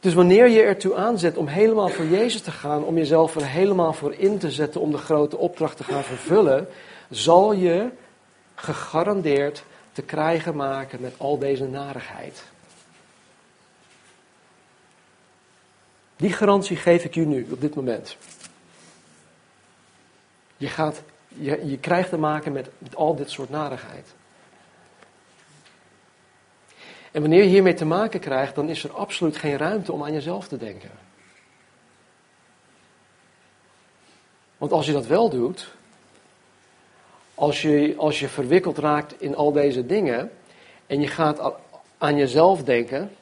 Dus 0.00 0.14
wanneer 0.14 0.48
je 0.48 0.62
ertoe 0.62 0.94
aanzet 0.94 1.36
om 1.36 1.46
helemaal 1.46 1.88
voor 1.88 2.04
Jezus 2.04 2.40
te 2.40 2.50
gaan, 2.50 2.84
om 2.84 2.96
jezelf 2.96 3.34
er 3.34 3.46
helemaal 3.46 3.92
voor 3.92 4.14
in 4.14 4.38
te 4.38 4.50
zetten 4.50 4.80
om 4.80 4.90
de 4.90 4.98
grote 4.98 5.36
opdracht 5.36 5.76
te 5.76 5.84
gaan 5.84 6.02
vervullen, 6.02 6.68
zal 7.10 7.52
je 7.52 7.90
gegarandeerd 8.54 9.64
te 9.92 10.02
krijgen 10.02 10.56
maken 10.56 11.00
met 11.00 11.14
al 11.18 11.38
deze 11.38 11.66
narigheid. 11.66 12.42
Die 16.16 16.32
garantie 16.32 16.76
geef 16.76 17.04
ik 17.04 17.16
u 17.16 17.24
nu 17.24 17.46
op 17.50 17.60
dit 17.60 17.74
moment. 17.74 18.16
Je, 20.56 20.68
gaat, 20.68 21.02
je, 21.28 21.66
je 21.66 21.78
krijgt 21.78 22.08
te 22.08 22.18
maken 22.18 22.52
met, 22.52 22.70
met 22.78 22.96
al 22.96 23.16
dit 23.16 23.30
soort 23.30 23.50
narigheid. 23.50 24.14
En 27.10 27.20
wanneer 27.20 27.42
je 27.42 27.48
hiermee 27.48 27.74
te 27.74 27.84
maken 27.84 28.20
krijgt, 28.20 28.54
dan 28.54 28.68
is 28.68 28.84
er 28.84 28.92
absoluut 28.92 29.36
geen 29.36 29.56
ruimte 29.56 29.92
om 29.92 30.04
aan 30.04 30.12
jezelf 30.12 30.48
te 30.48 30.56
denken. 30.56 30.90
Want 34.56 34.72
als 34.72 34.86
je 34.86 34.92
dat 34.92 35.06
wel 35.06 35.30
doet, 35.30 35.74
als 37.38 37.62
je, 37.62 37.94
als 37.96 38.20
je 38.20 38.28
verwikkeld 38.28 38.78
raakt 38.78 39.20
in 39.20 39.36
al 39.36 39.52
deze 39.52 39.86
dingen 39.86 40.30
en 40.86 41.00
je 41.00 41.08
gaat 41.08 41.54
aan 41.98 42.16
jezelf 42.16 42.64
denken, 42.64 43.16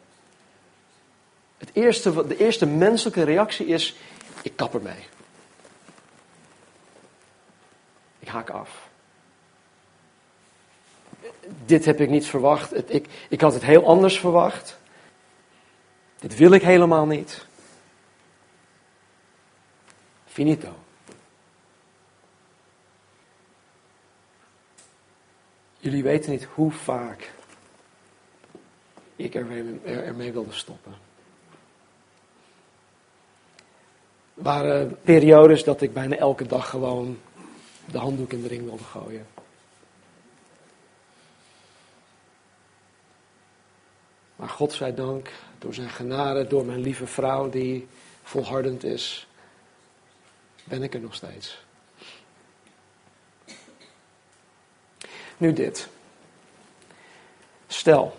het 1.59 1.71
eerste, 1.73 2.27
de 2.27 2.37
eerste 2.37 2.67
menselijke 2.67 3.23
reactie 3.23 3.67
is, 3.67 3.97
ik 4.43 4.53
kap 4.57 4.75
ermee. 4.75 5.05
Ik 8.19 8.29
haak 8.29 8.51
af. 8.51 8.89
Dit 11.65 11.85
heb 11.85 12.01
ik 12.01 12.11
niet 12.11 12.27
verwacht. 12.27 12.95
Ik, 12.95 13.07
ik 13.29 13.41
had 13.41 13.53
het 13.53 13.65
heel 13.65 13.87
anders 13.87 14.19
verwacht. 14.19 14.79
Dit 16.19 16.37
wil 16.37 16.51
ik 16.51 16.63
helemaal 16.63 17.07
niet. 17.07 17.47
Finito. 20.27 20.86
Jullie 25.87 26.03
weten 26.03 26.31
niet 26.31 26.45
hoe 26.45 26.71
vaak 26.73 27.33
ik 29.17 29.35
ermee, 29.35 29.81
ermee 29.85 30.33
wilde 30.33 30.53
stoppen. 30.53 30.95
Er 34.35 34.43
waren 34.43 35.01
periodes 35.01 35.65
dat 35.65 35.81
ik 35.81 35.93
bijna 35.93 36.17
elke 36.17 36.47
dag 36.47 36.69
gewoon 36.69 37.19
de 37.91 37.99
handdoek 37.99 38.33
in 38.33 38.43
de 38.43 38.49
ring 38.49 38.65
wilde 38.65 38.83
gooien. 38.83 39.27
Maar 44.37 44.49
God 44.49 44.73
zij 44.73 44.95
dank, 44.95 45.33
door 45.59 45.75
zijn 45.75 45.91
genade, 45.91 46.47
door 46.47 46.65
mijn 46.65 46.81
lieve 46.81 47.07
vrouw 47.07 47.51
die 47.51 47.87
volhardend 48.23 48.85
is, 48.85 49.27
ben 50.65 50.83
ik 50.83 50.95
er 50.95 51.01
nog 51.01 51.15
steeds. 51.15 51.66
Nu 55.37 55.53
dit. 55.53 55.89
Stel, 57.67 58.17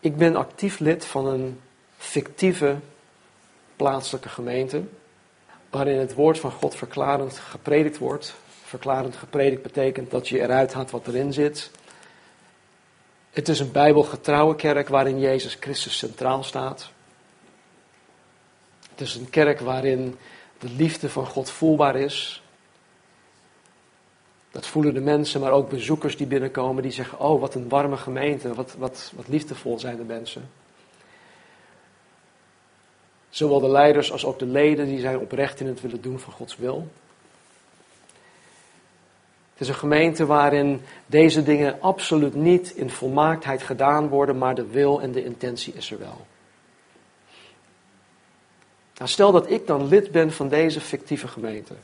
ik 0.00 0.16
ben 0.16 0.36
actief 0.36 0.78
lid 0.78 1.04
van 1.04 1.26
een 1.26 1.60
fictieve 1.96 2.76
plaatselijke 3.76 4.28
gemeente, 4.28 4.82
waarin 5.70 5.98
het 5.98 6.14
woord 6.14 6.38
van 6.38 6.50
God 6.50 6.74
verklarend 6.74 7.38
gepredikt 7.38 7.98
wordt. 7.98 8.34
Verklarend 8.64 9.16
gepredikt 9.16 9.62
betekent 9.62 10.10
dat 10.10 10.28
je 10.28 10.40
eruit 10.40 10.72
haalt 10.72 10.90
wat 10.90 11.06
erin 11.06 11.32
zit. 11.32 11.70
Het 13.30 13.48
is 13.48 13.60
een 13.60 13.72
bijbelgetrouwe 13.72 14.54
kerk 14.56 14.88
waarin 14.88 15.20
Jezus 15.20 15.56
Christus 15.60 15.98
centraal 15.98 16.42
staat. 16.42 16.90
Het 18.90 19.00
is 19.00 19.14
een 19.14 19.30
kerk 19.30 19.60
waarin 19.60 20.18
de 20.58 20.68
liefde 20.68 21.10
van 21.10 21.26
God 21.26 21.50
voelbaar 21.50 21.96
is. 21.96 22.42
Dat 24.58 24.66
voelen 24.66 24.94
de 24.94 25.00
mensen, 25.00 25.40
maar 25.40 25.52
ook 25.52 25.68
bezoekers 25.68 26.16
die 26.16 26.26
binnenkomen, 26.26 26.82
die 26.82 26.92
zeggen: 26.92 27.20
Oh, 27.20 27.40
wat 27.40 27.54
een 27.54 27.68
warme 27.68 27.96
gemeente, 27.96 28.54
wat, 28.54 28.74
wat, 28.78 29.12
wat 29.16 29.28
liefdevol 29.28 29.78
zijn 29.78 29.96
de 29.96 30.02
mensen. 30.02 30.50
Zowel 33.30 33.60
de 33.60 33.68
leiders 33.68 34.12
als 34.12 34.24
ook 34.24 34.38
de 34.38 34.46
leden, 34.46 34.86
die 34.86 35.00
zijn 35.00 35.18
oprecht 35.18 35.60
in 35.60 35.66
het 35.66 35.80
willen 35.80 36.00
doen 36.00 36.18
van 36.18 36.32
Gods 36.32 36.56
wil. 36.56 36.88
Het 39.52 39.60
is 39.60 39.68
een 39.68 39.74
gemeente 39.74 40.26
waarin 40.26 40.82
deze 41.06 41.42
dingen 41.42 41.80
absoluut 41.80 42.34
niet 42.34 42.70
in 42.70 42.90
volmaaktheid 42.90 43.62
gedaan 43.62 44.08
worden, 44.08 44.38
maar 44.38 44.54
de 44.54 44.66
wil 44.66 45.00
en 45.00 45.12
de 45.12 45.24
intentie 45.24 45.72
is 45.74 45.90
er 45.90 45.98
wel. 45.98 46.26
Nou, 48.94 49.10
stel 49.10 49.32
dat 49.32 49.50
ik 49.50 49.66
dan 49.66 49.88
lid 49.88 50.10
ben 50.10 50.32
van 50.32 50.48
deze 50.48 50.80
fictieve 50.80 51.28
gemeente. 51.28 51.74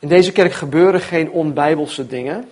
In 0.00 0.08
deze 0.08 0.32
kerk 0.32 0.52
gebeuren 0.52 1.00
geen 1.00 1.30
onbijbelse 1.30 2.06
dingen. 2.06 2.50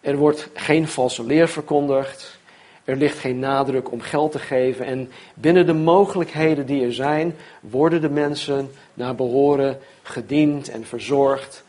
Er 0.00 0.16
wordt 0.16 0.48
geen 0.54 0.88
valse 0.88 1.24
leer 1.24 1.48
verkondigd. 1.48 2.38
Er 2.84 2.96
ligt 2.96 3.18
geen 3.18 3.38
nadruk 3.38 3.92
om 3.92 4.00
geld 4.00 4.32
te 4.32 4.38
geven. 4.38 4.86
En 4.86 5.12
binnen 5.34 5.66
de 5.66 5.72
mogelijkheden 5.72 6.66
die 6.66 6.84
er 6.84 6.94
zijn, 6.94 7.36
worden 7.60 8.00
de 8.00 8.08
mensen 8.08 8.70
naar 8.94 9.14
behoren 9.14 9.80
gediend 10.02 10.68
en 10.68 10.84
verzorgd. 10.84 11.64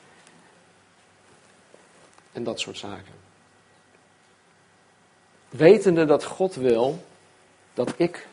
En 2.32 2.44
dat 2.44 2.60
soort 2.60 2.78
zaken. 2.78 3.14
Wetende 5.50 6.06
dat 6.06 6.24
God 6.24 6.56
wil 6.56 7.04
dat 7.74 7.94
ik 7.98 8.28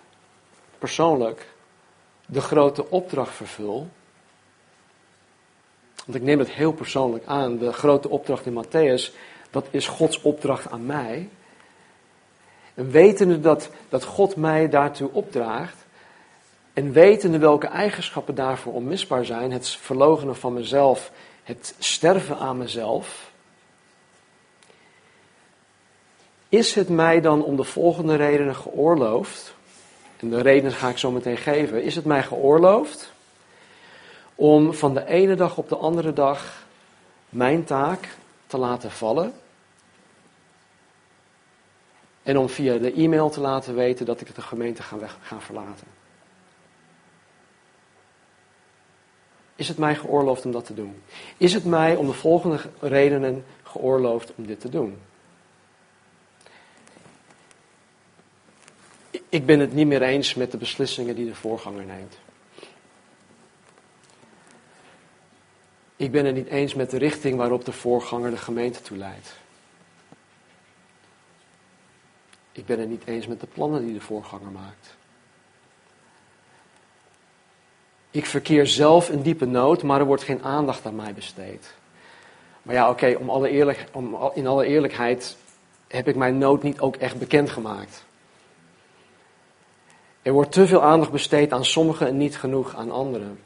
persoonlijk 0.78 1.46
de 2.26 2.40
grote 2.40 2.90
opdracht 2.90 3.35
vervul. 3.35 3.88
Want 6.05 6.19
ik 6.19 6.23
neem 6.23 6.38
het 6.38 6.51
heel 6.51 6.73
persoonlijk 6.73 7.25
aan. 7.27 7.59
De 7.59 7.73
grote 7.73 8.09
opdracht 8.09 8.47
in 8.47 8.65
Matthäus, 8.65 9.15
dat 9.51 9.67
is 9.71 9.87
Gods 9.87 10.21
opdracht 10.21 10.71
aan 10.71 10.87
mij. 10.87 11.29
En 12.75 12.91
wetende 12.91 13.41
dat, 13.41 13.71
dat 13.88 14.05
God 14.05 14.37
mij 14.37 14.69
daartoe 14.69 15.11
opdraagt. 15.12 15.77
En 16.73 16.93
wetende 16.93 17.38
welke 17.38 17.67
eigenschappen 17.67 18.35
daarvoor 18.35 18.73
onmisbaar 18.73 19.25
zijn. 19.25 19.53
Het 19.53 19.69
verlogenen 19.69 20.37
van 20.37 20.53
mezelf. 20.53 21.11
Het 21.43 21.75
sterven 21.79 22.38
aan 22.38 22.59
mezelf. 22.59 23.31
Is 26.49 26.75
het 26.75 26.88
mij 26.88 27.21
dan 27.21 27.45
om 27.45 27.57
de 27.57 27.65
volgende 27.65 28.15
redenen 28.15 28.57
geoorloofd 28.57 29.55
en 30.23 30.31
de 30.31 30.41
reden 30.41 30.73
ga 30.73 30.88
ik 30.88 30.99
zo 30.99 31.11
meteen 31.11 31.37
geven. 31.37 31.83
Is 31.83 31.97
het 31.97 32.05
mij 32.05 32.23
geoorloofd 32.23 33.12
om 34.42 34.74
van 34.74 34.94
de 34.94 35.07
ene 35.07 35.35
dag 35.35 35.59
op 35.59 35.68
de 35.68 35.76
andere 35.76 36.12
dag 36.12 36.66
mijn 37.28 37.64
taak 37.64 38.16
te 38.46 38.59
laten 38.59 38.90
vallen? 38.90 39.33
En 42.22 42.38
om 42.38 42.48
via 42.48 42.78
de 42.78 42.92
e-mail 42.92 43.31
te 43.31 43.40
laten 43.40 43.74
weten 43.74 44.07
dat 44.07 44.20
ik 44.20 44.35
de 44.35 44.42
gemeente 44.42 44.83
ga, 44.83 44.96
ga 45.22 45.40
verlaten. 45.40 45.87
Is 49.57 49.68
het 49.68 49.78
mij 49.78 49.94
geoorloofd 49.94 50.44
om 50.44 50.52
dat 50.52 50.64
te 50.64 50.74
doen? 50.74 51.02
Is 51.37 51.55
het 51.55 51.64
mij 51.64 51.96
om 51.96 52.07
de 52.07 52.12
volgende 52.12 52.59
redenen 52.81 53.44
geoorloofd 53.62 54.33
om 54.35 54.46
dit 54.46 54.61
te 54.61 54.68
doen? 54.68 54.98
Ik 59.28 59.46
ben 59.46 59.61
het 59.61 59.72
niet 59.72 59.87
meer 59.87 60.02
eens 60.02 60.35
met 60.35 60.50
de 60.50 60.57
beslissingen 60.57 61.14
die 61.14 61.26
de 61.26 61.35
voorganger 61.35 61.85
neemt. 61.85 62.16
Ik 66.03 66.11
ben 66.11 66.25
het 66.25 66.35
niet 66.35 66.49
eens 66.49 66.75
met 66.75 66.91
de 66.91 66.99
richting 66.99 67.37
waarop 67.37 67.65
de 67.65 67.73
voorganger 67.73 68.31
de 68.31 68.37
gemeente 68.37 68.83
toeleidt. 68.83 69.37
Ik 72.53 72.67
ben 72.67 72.81
het 72.81 72.88
niet 72.88 73.07
eens 73.07 73.27
met 73.27 73.41
de 73.41 73.47
plannen 73.47 73.85
die 73.85 73.95
de 73.95 74.01
voorganger 74.01 74.51
maakt. 74.51 74.97
Ik 78.11 78.27
verkeer 78.27 78.67
zelf 78.67 79.11
in 79.11 79.23
diepe 79.23 79.45
nood, 79.45 79.83
maar 79.83 80.01
er 80.01 80.07
wordt 80.07 80.23
geen 80.23 80.43
aandacht 80.43 80.87
aan 80.87 80.97
mij 80.97 81.15
besteed. 81.15 81.75
Maar 82.62 82.75
ja, 82.75 82.91
oké, 82.91 83.17
om 83.19 83.31
om, 83.93 84.31
in 84.35 84.47
alle 84.47 84.67
eerlijkheid 84.67 85.37
heb 85.88 86.09
ik 86.09 86.17
mijn 86.17 86.38
nood 86.38 86.62
niet 86.62 86.81
ook 86.81 86.97
echt 86.97 87.19
bekendgemaakt. 87.19 88.05
Er 90.23 90.33
wordt 90.33 90.53
te 90.53 90.67
veel 90.67 90.83
aandacht 90.83 91.12
besteed 91.12 91.53
aan 91.53 91.65
sommigen 91.65 92.07
en 92.07 92.17
niet 92.17 92.37
genoeg 92.37 92.75
aan 92.75 92.91
anderen. 92.91 93.38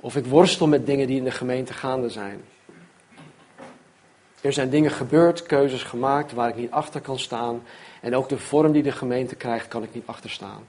Of 0.00 0.16
ik 0.16 0.26
worstel 0.26 0.66
met 0.66 0.86
dingen 0.86 1.06
die 1.06 1.16
in 1.16 1.24
de 1.24 1.30
gemeente 1.30 1.72
gaande 1.72 2.08
zijn. 2.08 2.44
Er 4.40 4.52
zijn 4.52 4.70
dingen 4.70 4.90
gebeurd, 4.90 5.42
keuzes 5.42 5.82
gemaakt 5.82 6.32
waar 6.32 6.48
ik 6.48 6.56
niet 6.56 6.70
achter 6.70 7.00
kan 7.00 7.18
staan. 7.18 7.62
En 8.00 8.14
ook 8.14 8.28
de 8.28 8.38
vorm 8.38 8.72
die 8.72 8.82
de 8.82 8.92
gemeente 8.92 9.34
krijgt, 9.34 9.68
kan 9.68 9.82
ik 9.82 9.94
niet 9.94 10.06
achter 10.06 10.30
staan. 10.30 10.64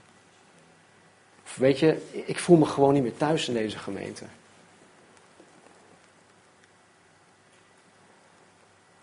Weet 1.55 1.79
je, 1.79 2.07
ik 2.25 2.39
voel 2.39 2.57
me 2.57 2.65
gewoon 2.65 2.93
niet 2.93 3.03
meer 3.03 3.17
thuis 3.17 3.47
in 3.47 3.53
deze 3.53 3.77
gemeente. 3.77 4.25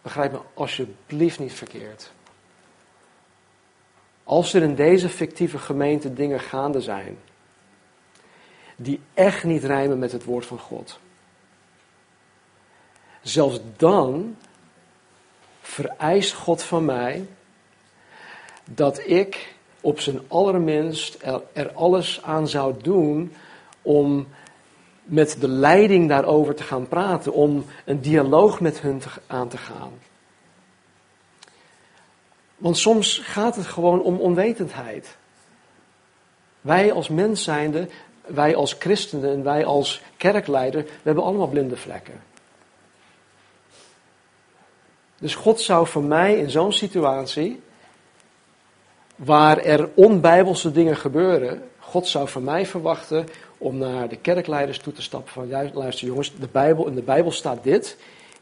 Begrijp 0.02 0.32
me 0.32 0.38
alsjeblieft 0.54 1.38
niet 1.38 1.52
verkeerd. 1.52 2.12
Als 4.24 4.54
er 4.54 4.62
in 4.62 4.74
deze 4.74 5.08
fictieve 5.08 5.58
gemeente 5.58 6.12
dingen 6.12 6.40
gaande 6.40 6.80
zijn 6.80 7.18
die 8.76 9.00
echt 9.14 9.44
niet 9.44 9.64
rijmen 9.64 9.98
met 9.98 10.12
het 10.12 10.24
woord 10.24 10.46
van 10.46 10.58
God, 10.58 10.98
zelfs 13.22 13.60
dan 13.76 14.36
vereist 15.60 16.32
God 16.32 16.62
van 16.62 16.84
mij 16.84 17.26
dat 18.70 19.08
ik 19.08 19.54
op 19.80 20.00
zijn 20.00 20.20
allerminst 20.28 21.18
er, 21.52 21.72
alles 21.72 22.22
aan 22.22 22.48
zou 22.48 22.74
doen 22.82 23.32
om 23.82 24.26
met 25.02 25.36
de 25.40 25.48
leiding 25.48 26.08
daarover 26.08 26.54
te 26.54 26.62
gaan 26.62 26.88
praten, 26.88 27.32
om 27.32 27.64
een 27.84 28.00
dialoog 28.00 28.60
met 28.60 28.80
hun 28.80 29.02
aan 29.26 29.48
te 29.48 29.58
gaan. 29.58 29.92
Want 32.56 32.78
soms 32.78 33.18
gaat 33.18 33.56
het 33.56 33.66
gewoon 33.66 34.02
om 34.02 34.18
onwetendheid. 34.18 35.16
Wij 36.60 36.92
als 36.92 37.08
mens 37.08 37.42
zijnde, 37.42 37.88
wij 38.26 38.56
als 38.56 38.76
christenen 38.78 39.30
en 39.30 39.42
wij 39.42 39.64
als 39.64 40.02
kerkleider, 40.16 40.82
we 40.82 40.90
hebben 41.02 41.24
allemaal 41.24 41.48
blinde 41.48 41.76
vlekken. 41.76 42.22
Dus 45.18 45.34
God 45.34 45.60
zou 45.60 45.86
voor 45.86 46.02
mij 46.02 46.38
in 46.38 46.50
zo'n 46.50 46.72
situatie, 46.72 47.60
waar 49.16 49.58
er 49.58 49.88
onbijbelse 49.94 50.72
dingen 50.72 50.96
gebeuren, 50.96 51.62
God 51.78 52.06
zou 52.06 52.28
van 52.28 52.44
mij 52.44 52.66
verwachten 52.66 53.26
om 53.58 53.78
naar 53.78 54.08
de 54.08 54.16
kerkleiders 54.16 54.78
toe 54.78 54.92
te 54.92 55.02
stappen 55.02 55.32
van, 55.32 55.50
luister 55.74 56.06
jongens, 56.06 56.32
de 56.38 56.48
Bijbel, 56.52 56.86
in 56.86 56.94
de 56.94 57.02
Bijbel 57.02 57.32
staat 57.32 57.62
dit, 57.62 57.96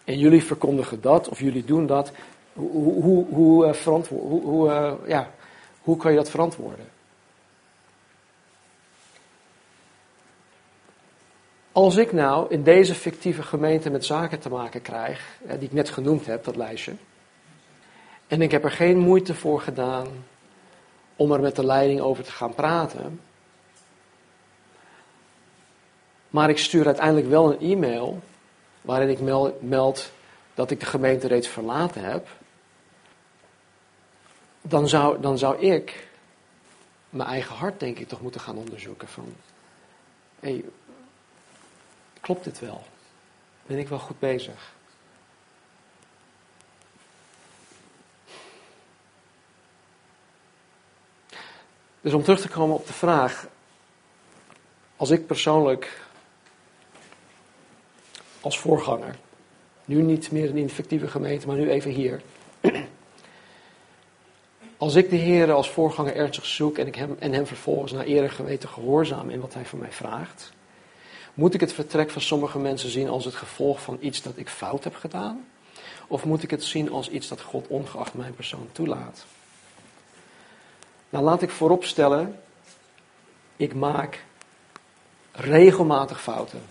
en 0.05 0.18
jullie 0.18 0.44
verkondigen 0.44 1.01
dat, 1.01 1.29
of 1.29 1.40
jullie 1.40 1.64
doen 1.64 1.87
dat, 1.87 2.12
hoe, 2.53 3.03
hoe, 3.03 3.27
hoe, 3.27 3.66
uh, 3.66 4.05
hoe, 4.09 4.68
uh, 4.70 4.92
ja, 5.07 5.31
hoe 5.83 5.97
kan 5.97 6.11
je 6.11 6.16
dat 6.16 6.31
verantwoorden? 6.31 6.87
Als 11.75 11.97
ik 11.97 12.13
nou 12.13 12.51
in 12.51 12.63
deze 12.63 12.95
fictieve 12.95 13.43
gemeente 13.43 13.91
met 13.91 14.05
zaken 14.05 14.39
te 14.39 14.49
maken 14.49 14.83
krijg, 14.83 15.39
die 15.43 15.59
ik 15.59 15.73
net 15.73 15.91
genoemd 15.91 16.27
heb, 16.27 16.45
dat 16.45 16.57
lijstje, 16.57 16.93
en 18.27 18.43
ik 18.43 18.51
heb 18.51 18.65
er 18.65 18.71
geen 18.71 18.99
moeite 18.99 19.35
voor 19.35 19.61
gedaan 19.61 20.07
om 21.17 21.33
er 21.33 21.41
met 21.41 21.57
de 21.57 21.65
leiding 21.65 22.01
over 22.01 22.25
te 22.25 22.31
gaan 22.31 22.55
praten, 22.55 23.21
maar 26.31 26.49
ik 26.49 26.59
stuur 26.59 26.87
uiteindelijk 26.87 27.29
wel 27.29 27.53
een 27.53 27.61
e-mail 27.61 28.21
waarin 28.81 29.09
ik 29.09 29.21
meld 29.61 30.11
dat 30.55 30.71
ik 30.71 30.81
de 30.81 30.87
gemeente 30.87 31.27
reeds 31.27 31.49
verlaten 31.49 32.05
heb, 32.05 32.29
dan 34.63 34.89
zou, 34.89 35.21
dan 35.21 35.39
zou 35.39 35.59
ik 35.59 36.09
mijn 37.11 37.29
eigen 37.29 37.55
hart, 37.55 37.81
denk 37.81 37.99
ik, 37.99 38.09
toch 38.09 38.21
moeten 38.21 38.41
gaan 38.41 38.57
onderzoeken. 38.57 39.09
Van, 39.09 39.35
hey, 40.41 40.65
klopt 42.25 42.45
dit 42.45 42.61
wel? 42.61 42.83
Ben 43.67 43.79
ik 43.79 43.89
wel 43.89 43.99
goed 43.99 44.19
bezig? 44.19 44.73
Dus 52.01 52.13
om 52.13 52.23
terug 52.23 52.41
te 52.41 52.49
komen 52.49 52.77
op 52.77 52.87
de 52.87 52.93
vraag, 52.93 53.47
als 54.97 55.11
ik 55.11 55.27
persoonlijk 55.27 56.01
als 58.41 58.59
voorganger, 58.59 59.17
nu 59.85 60.03
niet 60.03 60.31
meer 60.31 60.51
een 60.51 60.57
infectieve 60.57 61.09
gemeente, 61.09 61.47
maar 61.47 61.57
nu 61.57 61.71
even 61.71 61.91
hier. 61.91 62.23
Als 64.77 64.95
ik 64.95 65.11
de 65.11 65.17
Heer 65.17 65.53
als 65.53 65.71
voorganger 65.71 66.17
ernstig 66.17 66.47
zoek 66.47 66.79
en, 66.79 66.87
ik 66.87 66.95
hem, 66.95 67.17
en 67.19 67.33
hem 67.33 67.47
vervolgens 67.47 67.93
naar 67.93 68.07
eer 68.07 68.23
en 68.23 68.31
geweten 68.31 68.69
gehoorzaam 68.69 69.31
in 69.31 69.41
wat 69.41 69.55
hij 69.55 69.65
van 69.65 69.79
mij 69.79 69.93
vraagt, 69.93 70.53
moet 71.35 71.55
ik 71.55 71.61
het 71.61 71.73
vertrek 71.73 72.11
van 72.11 72.23
sommige 72.23 72.59
mensen 72.59 72.90
zien 72.90 73.09
als 73.09 73.25
het 73.25 73.35
gevolg 73.35 73.83
van 73.83 73.99
iets 74.01 74.23
dat 74.23 74.37
ik 74.37 74.49
fout 74.49 74.85
heb 74.85 74.94
gedaan? 74.94 75.47
Of 76.07 76.25
moet 76.25 76.42
ik 76.42 76.51
het 76.51 76.64
zien 76.64 76.90
als 76.90 77.09
iets 77.09 77.29
dat 77.29 77.40
God 77.40 77.66
ongeacht 77.66 78.14
mijn 78.14 78.35
persoon 78.35 78.68
toelaat? 78.73 79.25
Nou, 81.11 81.25
laat 81.25 81.42
ik 81.42 81.51
vooropstellen, 81.51 82.40
ik 83.57 83.75
maak 83.75 84.25
regelmatig 85.33 86.23
fouten. 86.23 86.62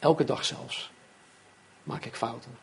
Elke 0.00 0.24
dag 0.24 0.44
zelfs 0.44 0.90
maak 1.82 2.04
ik 2.04 2.14
fouten. 2.14 2.58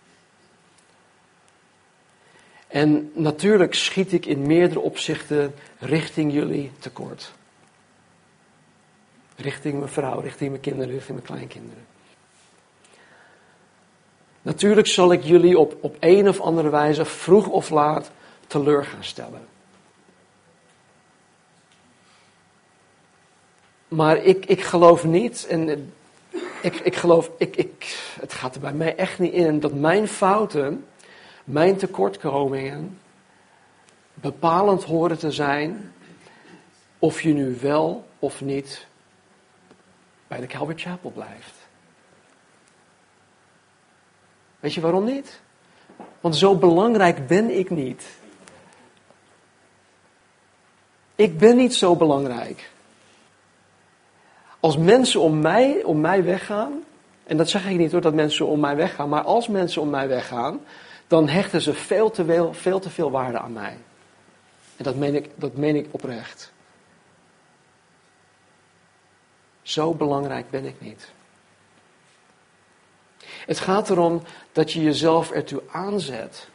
En 2.67 3.11
natuurlijk 3.13 3.73
schiet 3.73 4.13
ik 4.13 4.25
in 4.25 4.41
meerdere 4.41 4.79
opzichten 4.79 5.53
richting 5.79 6.33
jullie 6.33 6.71
tekort. 6.79 7.31
Richting 9.41 9.77
mijn 9.77 9.91
vrouw, 9.91 10.19
richting 10.19 10.49
mijn 10.49 10.61
kinderen, 10.61 10.93
richting 10.93 11.17
mijn 11.17 11.27
kleinkinderen. 11.27 11.85
Natuurlijk 14.41 14.87
zal 14.87 15.11
ik 15.11 15.23
jullie 15.23 15.59
op, 15.59 15.77
op 15.81 15.95
een 15.99 16.27
of 16.27 16.39
andere 16.39 16.69
wijze 16.69 17.05
vroeg 17.05 17.47
of 17.47 17.69
laat 17.69 18.11
teleur 18.47 18.85
gaan 18.85 19.03
stellen. 19.03 19.41
Maar 23.87 24.17
ik, 24.17 24.45
ik 24.45 24.61
geloof 24.61 25.03
niet, 25.03 25.45
en 25.47 25.93
ik, 26.61 26.75
ik 26.75 26.95
geloof, 26.95 27.31
ik, 27.37 27.55
ik, 27.55 27.97
het 28.19 28.33
gaat 28.33 28.55
er 28.55 28.61
bij 28.61 28.73
mij 28.73 28.95
echt 28.95 29.19
niet 29.19 29.33
in, 29.33 29.59
dat 29.59 29.73
mijn 29.73 30.07
fouten, 30.07 30.85
mijn 31.43 31.75
tekortkomingen, 31.75 32.99
bepalend 34.13 34.83
horen 34.83 35.17
te 35.17 35.31
zijn 35.31 35.93
of 36.99 37.21
je 37.21 37.33
nu 37.33 37.57
wel 37.61 38.05
of 38.19 38.41
niet 38.41 38.87
bij 40.31 40.39
de 40.39 40.47
Calvary 40.47 40.77
Chapel 40.77 41.09
blijft. 41.09 41.53
Weet 44.59 44.73
je 44.73 44.81
waarom 44.81 45.03
niet? 45.03 45.41
Want 46.21 46.35
zo 46.35 46.55
belangrijk 46.55 47.27
ben 47.27 47.57
ik 47.57 47.69
niet. 47.69 48.05
Ik 51.15 51.37
ben 51.37 51.55
niet 51.55 51.75
zo 51.75 51.95
belangrijk. 51.95 52.71
Als 54.59 54.77
mensen 54.77 55.21
om 55.21 55.39
mij, 55.39 55.83
om 55.83 56.01
mij 56.01 56.23
weggaan, 56.23 56.83
en 57.23 57.37
dat 57.37 57.49
zeg 57.49 57.69
ik 57.69 57.77
niet 57.77 57.91
hoor 57.91 58.01
dat 58.01 58.13
mensen 58.13 58.47
om 58.47 58.59
mij 58.59 58.75
weggaan, 58.75 59.09
maar 59.09 59.23
als 59.23 59.47
mensen 59.47 59.81
om 59.81 59.89
mij 59.89 60.07
weggaan, 60.07 60.59
dan 61.07 61.27
hechten 61.27 61.61
ze 61.61 61.73
veel 61.73 62.11
te 62.11 62.25
veel, 62.25 62.53
veel, 62.53 62.79
te 62.79 62.89
veel 62.89 63.11
waarde 63.11 63.39
aan 63.39 63.53
mij. 63.53 63.77
En 64.77 64.83
dat 64.83 64.95
meen, 64.95 65.15
ik, 65.15 65.29
dat 65.35 65.55
meen 65.55 65.75
ik 65.75 65.87
oprecht. 65.91 66.51
Zo 69.61 69.93
belangrijk 69.93 70.49
ben 70.49 70.65
ik 70.65 70.81
niet. 70.81 71.11
Het 73.45 73.59
gaat 73.59 73.89
erom 73.89 74.21
dat 74.51 74.71
je 74.71 74.81
jezelf 74.81 75.31
ertoe 75.31 75.61
aanzet 75.71 76.47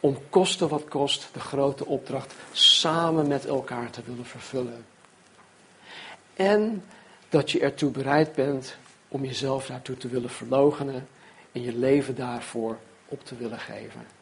om 0.00 0.18
kosten 0.30 0.68
wat 0.68 0.88
kost 0.88 1.28
de 1.32 1.40
grote 1.40 1.86
opdracht 1.86 2.34
samen 2.52 3.28
met 3.28 3.46
elkaar 3.46 3.90
te 3.90 4.02
willen 4.04 4.26
vervullen. 4.26 4.86
En 6.34 6.84
dat 7.28 7.50
je 7.50 7.60
ertoe 7.60 7.90
bereid 7.90 8.34
bent 8.34 8.76
om 9.08 9.24
jezelf 9.24 9.66
daartoe 9.66 9.96
te 9.96 10.08
willen 10.08 10.30
verloochenen 10.30 11.08
en 11.52 11.62
je 11.62 11.76
leven 11.76 12.14
daarvoor 12.14 12.78
op 13.08 13.24
te 13.24 13.36
willen 13.36 13.58
geven. 13.58 14.17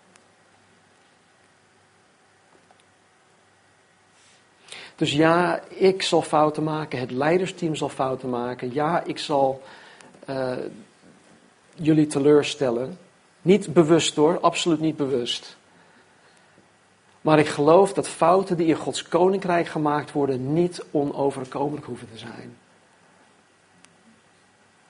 Dus 4.96 5.12
ja, 5.12 5.60
ik 5.68 6.02
zal 6.02 6.22
fouten 6.22 6.62
maken, 6.62 6.98
het 6.98 7.10
leidersteam 7.10 7.74
zal 7.74 7.88
fouten 7.88 8.28
maken. 8.28 8.74
Ja, 8.74 9.02
ik 9.04 9.18
zal 9.18 9.62
uh, 10.28 10.52
jullie 11.74 12.06
teleurstellen. 12.06 12.98
Niet 13.42 13.72
bewust 13.72 14.16
hoor, 14.16 14.40
absoluut 14.40 14.80
niet 14.80 14.96
bewust. 14.96 15.56
Maar 17.20 17.38
ik 17.38 17.48
geloof 17.48 17.92
dat 17.92 18.08
fouten 18.08 18.56
die 18.56 18.66
in 18.66 18.74
Gods 18.74 19.02
koninkrijk 19.02 19.66
gemaakt 19.66 20.12
worden 20.12 20.52
niet 20.52 20.84
onoverkomelijk 20.90 21.86
hoeven 21.86 22.08
te 22.12 22.18
zijn. 22.18 22.56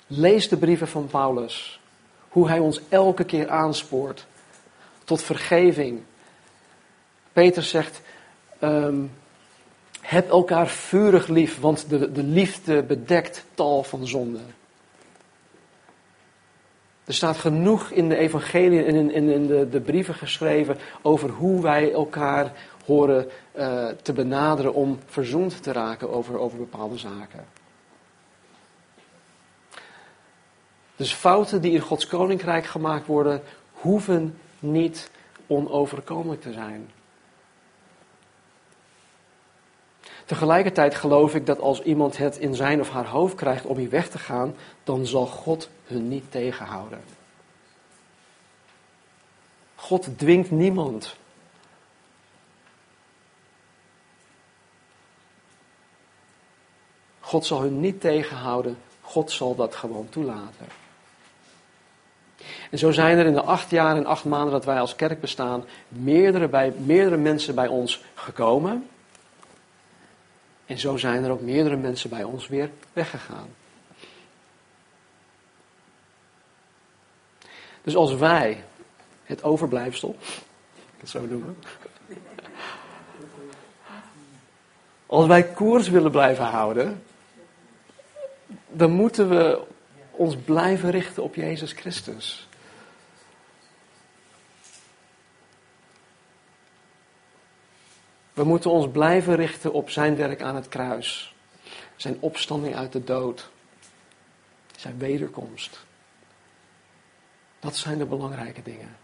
Lees 0.06 0.48
de 0.48 0.56
brieven 0.56 0.88
van 0.88 1.06
Paulus. 1.06 1.80
Hoe 2.28 2.48
hij 2.48 2.58
ons 2.58 2.80
elke 2.88 3.24
keer 3.24 3.48
aanspoort 3.48 4.26
tot 5.04 5.22
vergeving. 5.22 6.02
Peter 7.32 7.62
zegt: 7.62 8.00
um, 8.60 9.10
Heb 10.06 10.30
elkaar 10.30 10.68
vurig 10.68 11.28
lief, 11.28 11.60
want 11.60 11.88
de, 11.88 12.12
de 12.12 12.22
liefde 12.22 12.82
bedekt 12.82 13.44
tal 13.54 13.82
van 13.82 14.06
zonden. 14.06 14.54
Er 17.04 17.14
staat 17.14 17.36
genoeg 17.36 17.90
in 17.90 18.08
de 18.08 18.16
evangelie 18.16 18.84
en 18.84 18.94
in, 18.94 19.10
in, 19.10 19.28
in 19.28 19.46
de, 19.46 19.68
de, 19.68 19.80
brieven 19.80 20.14
geschreven 20.14 20.78
over 21.02 21.30
hoe 21.30 21.62
wij 21.62 21.92
elkaar 21.92 22.52
horen 22.84 23.28
uh, 23.56 23.88
te 24.02 24.12
benaderen 24.12 24.74
om 24.74 24.98
verzoend 25.06 25.62
te 25.62 25.72
raken 25.72 26.10
over, 26.10 26.38
over 26.38 26.58
bepaalde 26.58 26.98
zaken. 26.98 27.44
Dus 30.96 31.12
fouten 31.12 31.60
die 31.60 31.72
in 31.72 31.80
Gods 31.80 32.06
koninkrijk 32.06 32.66
gemaakt 32.66 33.06
worden, 33.06 33.42
hoeven 33.72 34.38
niet 34.58 35.10
onoverkomelijk 35.46 36.40
te 36.40 36.52
zijn. 36.52 36.90
Tegelijkertijd 40.26 40.94
geloof 40.94 41.34
ik 41.34 41.46
dat 41.46 41.60
als 41.60 41.82
iemand 41.82 42.16
het 42.16 42.36
in 42.38 42.54
zijn 42.54 42.80
of 42.80 42.90
haar 42.90 43.06
hoofd 43.06 43.34
krijgt 43.34 43.64
om 43.64 43.76
hier 43.76 43.90
weg 43.90 44.08
te 44.08 44.18
gaan, 44.18 44.54
dan 44.84 45.06
zal 45.06 45.26
God 45.26 45.68
hun 45.84 46.08
niet 46.08 46.30
tegenhouden. 46.30 47.00
God 49.74 50.18
dwingt 50.18 50.50
niemand. 50.50 51.16
God 57.20 57.46
zal 57.46 57.60
hun 57.60 57.80
niet 57.80 58.00
tegenhouden. 58.00 58.78
God 59.00 59.30
zal 59.30 59.54
dat 59.54 59.74
gewoon 59.74 60.08
toelaten. 60.08 60.66
En 62.70 62.78
zo 62.78 62.90
zijn 62.90 63.18
er 63.18 63.26
in 63.26 63.32
de 63.32 63.42
acht 63.42 63.70
jaar 63.70 63.96
en 63.96 64.06
acht 64.06 64.24
maanden 64.24 64.52
dat 64.52 64.64
wij 64.64 64.80
als 64.80 64.96
kerk 64.96 65.20
bestaan, 65.20 65.64
meerdere, 65.88 66.48
bij, 66.48 66.72
meerdere 66.76 67.16
mensen 67.16 67.54
bij 67.54 67.68
ons 67.68 68.04
gekomen. 68.14 68.88
En 70.66 70.78
zo 70.78 70.96
zijn 70.96 71.24
er 71.24 71.30
ook 71.30 71.40
meerdere 71.40 71.76
mensen 71.76 72.10
bij 72.10 72.24
ons 72.24 72.48
weer 72.48 72.70
weggegaan. 72.92 73.48
Dus 77.82 77.96
als 77.96 78.14
wij 78.14 78.64
het 79.24 79.42
overblijfsel, 79.42 80.16
ik 80.76 81.00
het 81.00 81.08
zo 81.08 81.26
noemen, 81.26 81.56
als 85.06 85.26
wij 85.26 85.44
koers 85.44 85.88
willen 85.88 86.10
blijven 86.10 86.44
houden, 86.44 87.02
dan 88.68 88.90
moeten 88.90 89.28
we 89.28 89.62
ons 90.10 90.36
blijven 90.36 90.90
richten 90.90 91.22
op 91.22 91.34
Jezus 91.34 91.72
Christus. 91.72 92.48
We 98.36 98.44
moeten 98.44 98.70
ons 98.70 98.88
blijven 98.92 99.36
richten 99.36 99.72
op 99.72 99.90
zijn 99.90 100.16
werk 100.16 100.42
aan 100.42 100.54
het 100.54 100.68
kruis. 100.68 101.34
Zijn 101.96 102.16
opstanding 102.20 102.76
uit 102.76 102.92
de 102.92 103.04
dood. 103.04 103.50
Zijn 104.76 104.98
wederkomst. 104.98 105.84
Dat 107.60 107.76
zijn 107.76 107.98
de 107.98 108.04
belangrijke 108.04 108.62
dingen. 108.62 108.96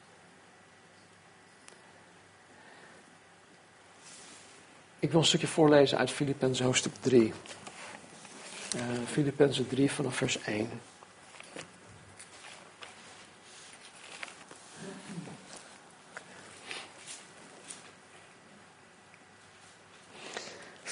Ik 4.99 5.11
wil 5.11 5.21
een 5.21 5.27
stukje 5.27 5.47
voorlezen 5.47 5.99
uit 5.99 6.11
Filippenzen 6.11 6.65
hoofdstuk 6.65 6.95
3. 7.01 7.33
Uh, 8.77 8.83
Filippenzen 9.07 9.69
3 9.69 9.91
vanaf 9.91 10.17
vers 10.17 10.41
1. 10.41 10.71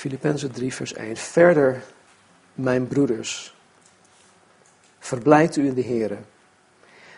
Filippenzen 0.01 0.51
3, 0.51 0.75
vers 0.75 0.93
1. 0.93 1.17
Verder, 1.17 1.83
mijn 2.55 2.87
broeders, 2.87 3.55
verblijft 4.99 5.57
u 5.57 5.67
in 5.67 5.75
de 5.75 5.85
Here. 5.85 6.17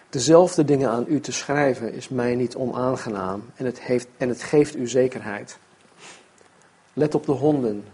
Dezelfde 0.09 0.65
dingen 0.65 0.91
aan 0.91 1.05
u 1.09 1.21
te 1.21 1.33
schrijven 1.33 1.93
is 1.93 2.09
mij 2.09 2.35
niet 2.35 2.57
onaangenaam 2.57 3.51
en 3.55 3.65
het, 3.65 3.81
heeft, 3.81 4.09
en 4.17 4.29
het 4.29 4.43
geeft 4.43 4.77
u 4.77 4.89
zekerheid. 4.89 5.59
Let 6.93 7.15
op 7.15 7.27
de 7.27 7.33
honden, 7.33 7.85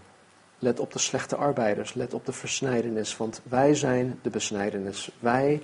let 0.59 0.81
op 0.81 0.93
de 0.93 0.99
slechte 0.99 1.37
arbeiders, 1.37 1.95
let 1.95 2.15
op 2.15 2.27
de 2.27 2.33
versnijdenis, 2.33 3.17
want 3.17 3.41
wij 3.49 3.75
zijn 3.75 4.19
de 4.23 4.31
besnijdenis. 4.31 5.11
Wij 5.19 5.63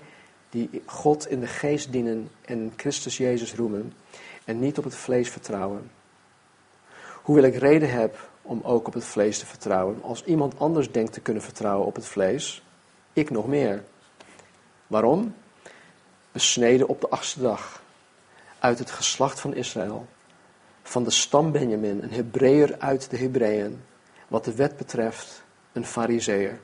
die 0.50 0.82
God 0.86 1.30
in 1.30 1.40
de 1.40 1.46
geest 1.46 1.92
dienen 1.92 2.30
en 2.44 2.72
Christus 2.76 3.16
Jezus 3.16 3.54
roemen 3.54 3.92
en 4.44 4.58
niet 4.58 4.78
op 4.78 4.84
het 4.84 4.96
vlees 4.96 5.30
vertrouwen. 5.30 5.90
Hoewel 7.22 7.44
ik 7.44 7.54
reden 7.54 7.90
heb 7.90 8.32
om 8.44 8.60
ook 8.62 8.86
op 8.86 8.94
het 8.94 9.04
vlees 9.04 9.38
te 9.38 9.46
vertrouwen, 9.46 10.02
als 10.02 10.24
iemand 10.24 10.58
anders 10.58 10.92
denkt 10.92 11.12
te 11.12 11.20
kunnen 11.20 11.42
vertrouwen 11.42 11.86
op 11.86 11.94
het 11.94 12.06
vlees, 12.06 12.62
ik 13.12 13.30
nog 13.30 13.46
meer. 13.46 13.84
Waarom? 14.86 15.34
Besneden 16.32 16.88
op 16.88 17.00
de 17.00 17.08
achtste 17.08 17.40
dag, 17.40 17.82
uit 18.58 18.78
het 18.78 18.90
geslacht 18.90 19.40
van 19.40 19.54
Israël, 19.54 20.06
van 20.82 21.04
de 21.04 21.10
stam 21.10 21.52
Benjamin, 21.52 22.02
een 22.02 22.12
Hebreeër 22.12 22.76
uit 22.78 23.10
de 23.10 23.16
Hebreeën, 23.16 23.82
wat 24.28 24.44
de 24.44 24.54
wet 24.54 24.76
betreft, 24.76 25.42
een 25.72 25.86
Fariseer. 25.86 26.60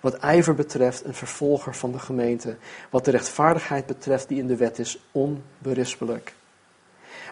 Wat 0.00 0.14
ijver 0.14 0.54
betreft, 0.54 1.04
een 1.04 1.14
vervolger 1.14 1.74
van 1.74 1.92
de 1.92 1.98
gemeente. 1.98 2.56
Wat 2.90 3.04
de 3.04 3.10
rechtvaardigheid 3.10 3.86
betreft 3.86 4.28
die 4.28 4.38
in 4.38 4.46
de 4.46 4.56
wet 4.56 4.78
is, 4.78 4.98
onberispelijk. 5.12 6.34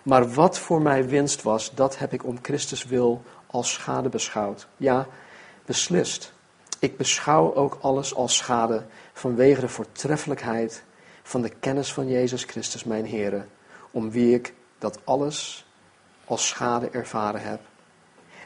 Maar 0.03 0.33
wat 0.33 0.59
voor 0.59 0.83
mij 0.83 1.09
winst 1.09 1.43
was, 1.43 1.75
dat 1.75 1.99
heb 1.99 2.13
ik 2.13 2.25
om 2.25 2.39
Christus 2.43 2.85
wil 2.85 3.23
als 3.55 3.73
schade 3.73 4.09
beschouwd. 4.09 4.67
Ja, 4.77 5.07
beslist. 5.65 6.33
Ik 6.79 6.97
beschouw 6.97 7.55
ook 7.55 7.79
alles 7.81 8.15
als 8.15 8.37
schade 8.37 8.85
vanwege 9.13 9.61
de 9.61 9.69
voortreffelijkheid 9.69 10.85
van 11.23 11.43
de 11.43 11.49
kennis 11.49 11.93
van 11.93 12.09
Jezus 12.09 12.45
Christus, 12.45 12.85
mijn 12.85 13.05
Heer, 13.05 13.47
om 13.91 14.11
wie 14.11 14.35
ik 14.35 14.55
dat 14.79 14.99
alles 15.05 15.67
als 16.25 16.49
schade 16.49 16.89
ervaren 16.91 17.43
heb. 17.43 17.61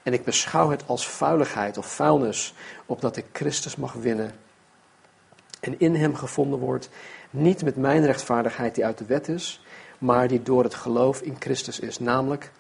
En 0.03 0.13
ik 0.13 0.25
beschouw 0.25 0.71
het 0.71 0.83
als 0.87 1.09
vuiligheid 1.09 1.79
of 1.79 1.87
vuilnis, 1.87 2.55
opdat 2.87 3.17
ik 3.17 3.25
Christus 3.33 3.77
mag 3.77 3.93
winnen. 3.93 4.35
En 5.61 5.81
in 5.81 5.95
hem 5.95 6.15
gevonden 6.15 6.59
wordt, 6.59 6.89
niet 7.31 7.65
met 7.65 7.77
mijn 7.77 8.05
rechtvaardigheid 8.05 8.75
die 8.75 8.85
uit 8.85 8.99
de 8.99 9.05
wet 9.05 9.29
is, 9.29 9.63
maar 9.99 10.29
die 10.29 10.43
door 10.43 10.63
het 10.63 10.75
geloof 10.75 11.21
in 11.21 11.37
Christus 11.39 11.81
is, 11.81 11.99
namelijk 11.99 12.53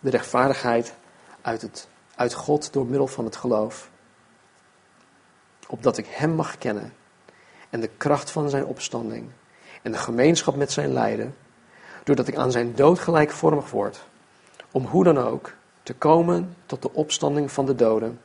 de 0.00 0.10
rechtvaardigheid 0.10 0.94
uit, 1.44 1.62
het, 1.62 1.88
uit 2.16 2.34
God 2.34 2.72
door 2.72 2.86
middel 2.86 3.06
van 3.06 3.24
het 3.24 3.36
geloof. 3.36 3.90
Opdat 5.68 5.98
ik 5.98 6.06
Hem 6.06 6.30
mag 6.30 6.58
kennen 6.58 6.92
en 7.70 7.80
de 7.80 7.90
kracht 7.96 8.30
van 8.30 8.50
Zijn 8.50 8.64
opstanding 8.64 9.30
en 9.82 9.92
de 9.92 9.98
gemeenschap 9.98 10.56
met 10.56 10.72
Zijn 10.72 10.92
lijden, 10.92 11.34
doordat 12.04 12.28
ik 12.28 12.36
aan 12.36 12.52
Zijn 12.52 12.74
dood 12.74 12.98
gelijkvormig 12.98 13.70
word, 13.70 14.04
om 14.70 14.84
hoe 14.84 15.04
dan 15.04 15.18
ook 15.18 15.52
te 15.82 15.94
komen 15.94 16.56
tot 16.66 16.82
de 16.82 16.92
opstanding 16.92 17.52
van 17.52 17.66
de 17.66 17.74
doden. 17.74 18.20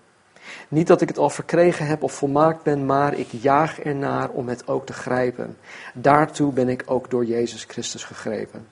Niet 0.67 0.87
dat 0.87 1.01
ik 1.01 1.07
het 1.07 1.17
al 1.17 1.29
verkregen 1.29 1.85
heb 1.85 2.03
of 2.03 2.13
volmaakt 2.13 2.63
ben, 2.63 2.85
maar 2.85 3.13
ik 3.13 3.27
jaag 3.31 3.79
ernaar 3.79 4.29
om 4.29 4.47
het 4.47 4.67
ook 4.67 4.85
te 4.85 4.93
grijpen. 4.93 5.57
Daartoe 5.93 6.53
ben 6.53 6.69
ik 6.69 6.83
ook 6.85 7.09
door 7.09 7.25
Jezus 7.25 7.63
Christus 7.63 8.03
gegrepen. 8.03 8.67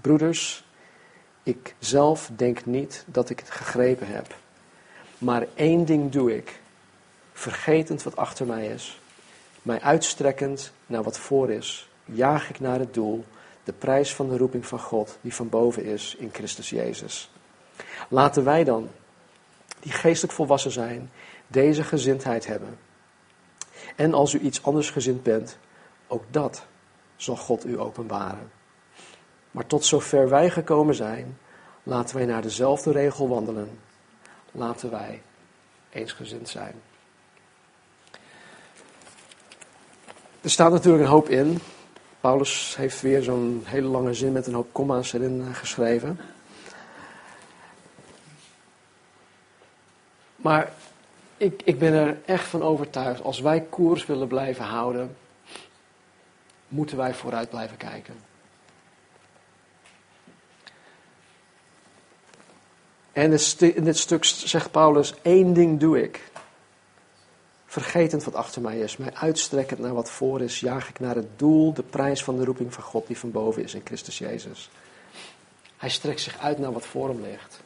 Broeders, 0.00 0.67
ik 1.48 1.74
zelf 1.78 2.30
denk 2.36 2.66
niet 2.66 3.04
dat 3.06 3.30
ik 3.30 3.38
het 3.38 3.50
gegrepen 3.50 4.06
heb. 4.06 4.34
Maar 5.18 5.46
één 5.54 5.84
ding 5.84 6.12
doe 6.12 6.36
ik, 6.36 6.60
vergetend 7.32 8.02
wat 8.02 8.16
achter 8.16 8.46
mij 8.46 8.66
is, 8.66 9.00
mij 9.62 9.80
uitstrekkend 9.80 10.72
naar 10.86 11.02
wat 11.02 11.18
voor 11.18 11.50
is, 11.50 11.88
jaag 12.04 12.50
ik 12.50 12.60
naar 12.60 12.78
het 12.78 12.94
doel, 12.94 13.24
de 13.64 13.72
prijs 13.72 14.14
van 14.14 14.28
de 14.28 14.36
roeping 14.36 14.66
van 14.66 14.78
God 14.80 15.18
die 15.20 15.34
van 15.34 15.48
boven 15.48 15.84
is 15.84 16.14
in 16.18 16.30
Christus 16.32 16.70
Jezus. 16.70 17.30
Laten 18.08 18.44
wij 18.44 18.64
dan, 18.64 18.88
die 19.80 19.92
geestelijk 19.92 20.34
volwassen 20.34 20.70
zijn, 20.70 21.10
deze 21.46 21.84
gezindheid 21.84 22.46
hebben. 22.46 22.78
En 23.96 24.14
als 24.14 24.34
u 24.34 24.38
iets 24.38 24.62
anders 24.62 24.90
gezind 24.90 25.22
bent, 25.22 25.58
ook 26.06 26.24
dat 26.30 26.66
zal 27.16 27.36
God 27.36 27.66
u 27.66 27.78
openbaren. 27.78 28.57
Maar 29.50 29.66
tot 29.66 29.84
zover 29.84 30.28
wij 30.28 30.50
gekomen 30.50 30.94
zijn, 30.94 31.38
laten 31.82 32.16
wij 32.16 32.26
naar 32.26 32.42
dezelfde 32.42 32.92
regel 32.92 33.28
wandelen. 33.28 33.78
Laten 34.52 34.90
wij 34.90 35.22
eensgezind 35.90 36.48
zijn. 36.48 36.74
Er 40.40 40.50
staat 40.50 40.70
natuurlijk 40.70 41.04
een 41.04 41.10
hoop 41.10 41.28
in. 41.28 41.58
Paulus 42.20 42.76
heeft 42.76 43.00
weer 43.00 43.22
zo'n 43.22 43.62
hele 43.64 43.88
lange 43.88 44.14
zin 44.14 44.32
met 44.32 44.46
een 44.46 44.54
hoop 44.54 44.72
komma's 44.72 45.12
erin 45.12 45.44
eh, 45.48 45.54
geschreven. 45.54 46.20
Maar 50.36 50.72
ik, 51.36 51.62
ik 51.64 51.78
ben 51.78 51.92
er 51.92 52.18
echt 52.24 52.48
van 52.48 52.62
overtuigd, 52.62 53.22
als 53.22 53.40
wij 53.40 53.60
koers 53.60 54.06
willen 54.06 54.28
blijven 54.28 54.64
houden, 54.64 55.16
moeten 56.68 56.96
wij 56.96 57.14
vooruit 57.14 57.50
blijven 57.50 57.76
kijken. 57.76 58.27
En 63.18 63.38
in 63.58 63.84
dit 63.84 63.98
stuk 63.98 64.24
zegt 64.24 64.70
Paulus, 64.70 65.14
één 65.22 65.52
ding 65.52 65.80
doe 65.80 66.02
ik. 66.02 66.30
Vergetend 67.66 68.24
wat 68.24 68.34
achter 68.34 68.62
mij 68.62 68.78
is, 68.78 68.96
mij 68.96 69.14
uitstrekkend 69.14 69.80
naar 69.80 69.94
wat 69.94 70.10
voor 70.10 70.40
is, 70.40 70.60
jaag 70.60 70.88
ik 70.88 71.00
naar 71.00 71.14
het 71.14 71.38
doel, 71.38 71.72
de 71.72 71.82
prijs 71.82 72.24
van 72.24 72.36
de 72.36 72.44
roeping 72.44 72.74
van 72.74 72.82
God 72.82 73.06
die 73.06 73.18
van 73.18 73.30
boven 73.30 73.62
is 73.62 73.74
in 73.74 73.80
Christus 73.84 74.18
Jezus. 74.18 74.70
Hij 75.76 75.88
strekt 75.88 76.20
zich 76.20 76.38
uit 76.38 76.58
naar 76.58 76.72
wat 76.72 76.86
voor 76.86 77.08
hem 77.08 77.22
ligt. 77.22 77.60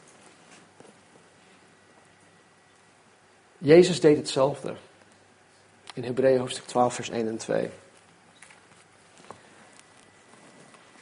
Jezus 3.57 3.99
deed 3.99 4.17
hetzelfde. 4.17 4.75
In 5.93 6.03
Hebreeën 6.03 6.39
hoofdstuk 6.39 6.65
12, 6.65 6.93
vers 6.93 7.09
1 7.09 7.27
en 7.27 7.37
2. 7.37 7.69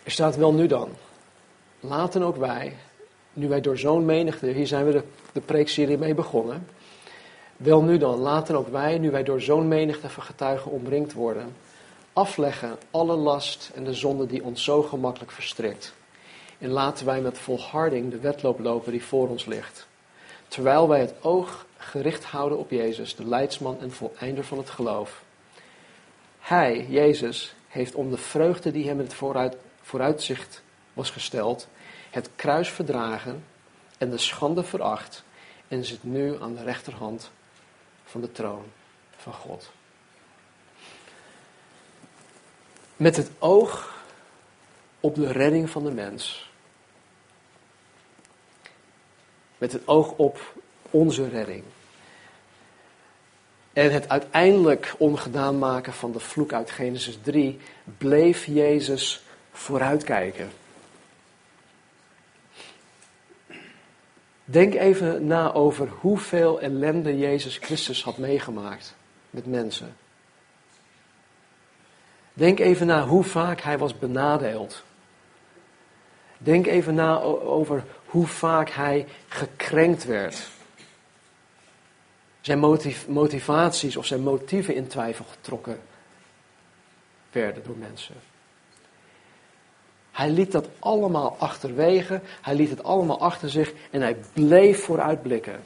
Er 0.04 0.12
staat 0.12 0.36
wel 0.36 0.54
nu 0.54 0.68
dan. 0.68 0.90
Laten 1.80 2.24
ook 2.24 2.38
wij, 2.38 2.78
nu 3.34 3.48
wij 3.48 3.62
door 3.62 3.78
zo'n 3.78 4.06
menigte, 4.06 4.48
hier 4.48 4.68
zijn 4.68 4.86
we 4.86 4.92
de, 4.92 5.04
de 5.32 5.42
preekserie 5.42 5.98
mee 5.98 6.14
begonnen. 6.14 6.68
Wel 7.58 7.82
nu 7.82 7.98
dan, 7.98 8.20
laten 8.20 8.56
ook 8.56 8.68
wij, 8.68 8.98
nu 8.98 9.12
wij 9.12 9.24
door 9.24 9.42
zo'n 9.42 9.68
menigte 9.68 10.10
van 10.10 10.24
getuigen 10.24 10.72
omringd 10.72 11.14
worden, 11.14 11.56
afleggen 12.14 12.78
alle 12.92 13.16
last 13.16 13.72
en 13.76 13.84
de 13.84 13.94
zonde 13.94 14.26
die 14.26 14.44
ons 14.44 14.64
zo 14.64 14.82
gemakkelijk 14.82 15.32
verstrikt. 15.32 15.94
En 16.58 16.70
laten 16.70 17.06
wij 17.06 17.22
met 17.22 17.38
volharding 17.38 18.12
de 18.12 18.20
wedloop 18.20 18.60
lopen 18.60 18.92
die 18.92 19.04
voor 19.04 19.30
ons 19.30 19.46
ligt. 19.46 19.88
Terwijl 20.48 20.88
wij 20.88 21.00
het 21.00 21.14
oog 21.22 21.66
gericht 21.78 22.24
houden 22.24 22.58
op 22.58 22.70
Jezus, 22.70 23.16
de 23.16 23.28
leidsman 23.28 23.78
en 23.82 23.92
voleinder 23.92 24.44
van 24.44 24.58
het 24.58 24.70
geloof. 24.70 25.24
Hij, 26.40 26.86
Jezus, 26.90 27.54
heeft 27.68 27.96
om 27.96 28.10
de 28.10 28.18
vreugde 28.18 28.72
die 28.72 28.88
hem 28.88 28.98
in 28.98 29.06
het 29.06 29.14
vooruit, 29.14 29.56
vooruitzicht 29.82 30.62
was 30.94 31.10
gesteld, 31.10 31.68
het 32.12 32.30
kruis 32.36 32.70
verdragen 32.70 33.44
en 33.98 34.10
de 34.10 34.18
schande 34.18 34.64
veracht 34.64 35.24
en 35.68 35.86
zit 35.86 36.04
nu 36.04 36.42
aan 36.42 36.56
de 36.56 36.64
rechterhand 36.64 37.32
van 38.06 38.22
de 38.22 38.32
troon 38.32 38.64
van 39.18 39.34
God. 39.34 39.72
Met 42.96 43.16
het 43.16 43.32
oog 43.40 44.04
op 45.00 45.16
de 45.16 45.32
redding 45.32 45.70
van 45.70 45.84
de 45.84 45.92
mens. 45.92 46.50
Met 49.58 49.72
het 49.72 49.88
oog 49.88 50.12
op 50.16 50.54
onze 50.90 51.30
redding. 51.30 51.64
En 53.74 53.92
het 53.92 54.10
uiteindelijk 54.10 54.96
ongedaan 54.98 55.60
maken 55.60 55.94
van 55.94 56.12
de 56.12 56.20
vloek 56.20 56.54
uit 56.54 56.72
Genesis 56.72 57.18
3 57.22 57.60
bleef 57.98 58.46
Jezus 58.46 59.24
vooruitkijken. 59.52 60.61
Denk 64.46 64.74
even 64.74 65.28
na 65.28 65.54
over 65.54 65.90
hoeveel 65.90 66.62
ellende 66.62 67.18
Jezus 67.18 67.58
Christus 67.58 68.04
had 68.04 68.18
meegemaakt 68.18 68.96
met 69.30 69.46
mensen. 69.46 69.96
Denk 72.34 72.60
even 72.60 72.88
na 72.88 73.06
hoe 73.08 73.24
vaak 73.24 73.62
hij 73.62 73.78
was 73.78 74.00
benadeeld. 74.00 74.84
Denk 76.38 76.68
even 76.68 76.94
na 76.96 77.20
over 77.22 77.84
hoe 78.06 78.28
vaak 78.28 78.70
hij 78.70 79.08
gekrenkt 79.28 80.06
werd 80.06 80.50
zijn 82.42 82.60
motivaties 83.08 83.98
of 83.98 84.06
zijn 84.06 84.22
motieven 84.22 84.76
in 84.76 84.88
twijfel 84.88 85.26
getrokken 85.26 85.80
werden 87.32 87.64
door 87.64 87.78
mensen. 87.78 88.16
Hij 90.12 90.30
liet 90.30 90.52
dat 90.52 90.68
allemaal 90.80 91.36
achterwege, 91.40 92.22
hij 92.42 92.56
liet 92.56 92.70
het 92.70 92.84
allemaal 92.84 93.20
achter 93.20 93.50
zich 93.50 93.74
en 93.92 94.02
hij 94.02 94.18
bleef 94.34 94.84
vooruitblikken. 94.84 95.64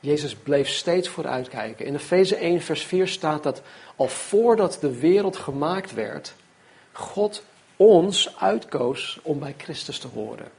Jezus 0.00 0.34
bleef 0.34 0.68
steeds 0.68 1.08
vooruitkijken. 1.08 1.86
In 1.86 1.94
Efeze 1.94 2.36
1, 2.36 2.60
vers 2.60 2.82
4 2.82 3.08
staat 3.08 3.42
dat 3.42 3.62
al 3.96 4.08
voordat 4.08 4.78
de 4.80 4.98
wereld 4.98 5.36
gemaakt 5.36 5.94
werd, 5.94 6.34
God 6.92 7.44
ons 7.76 8.36
uitkoos 8.38 9.20
om 9.22 9.38
bij 9.38 9.54
Christus 9.58 9.98
te 9.98 10.08
horen. 10.08 10.50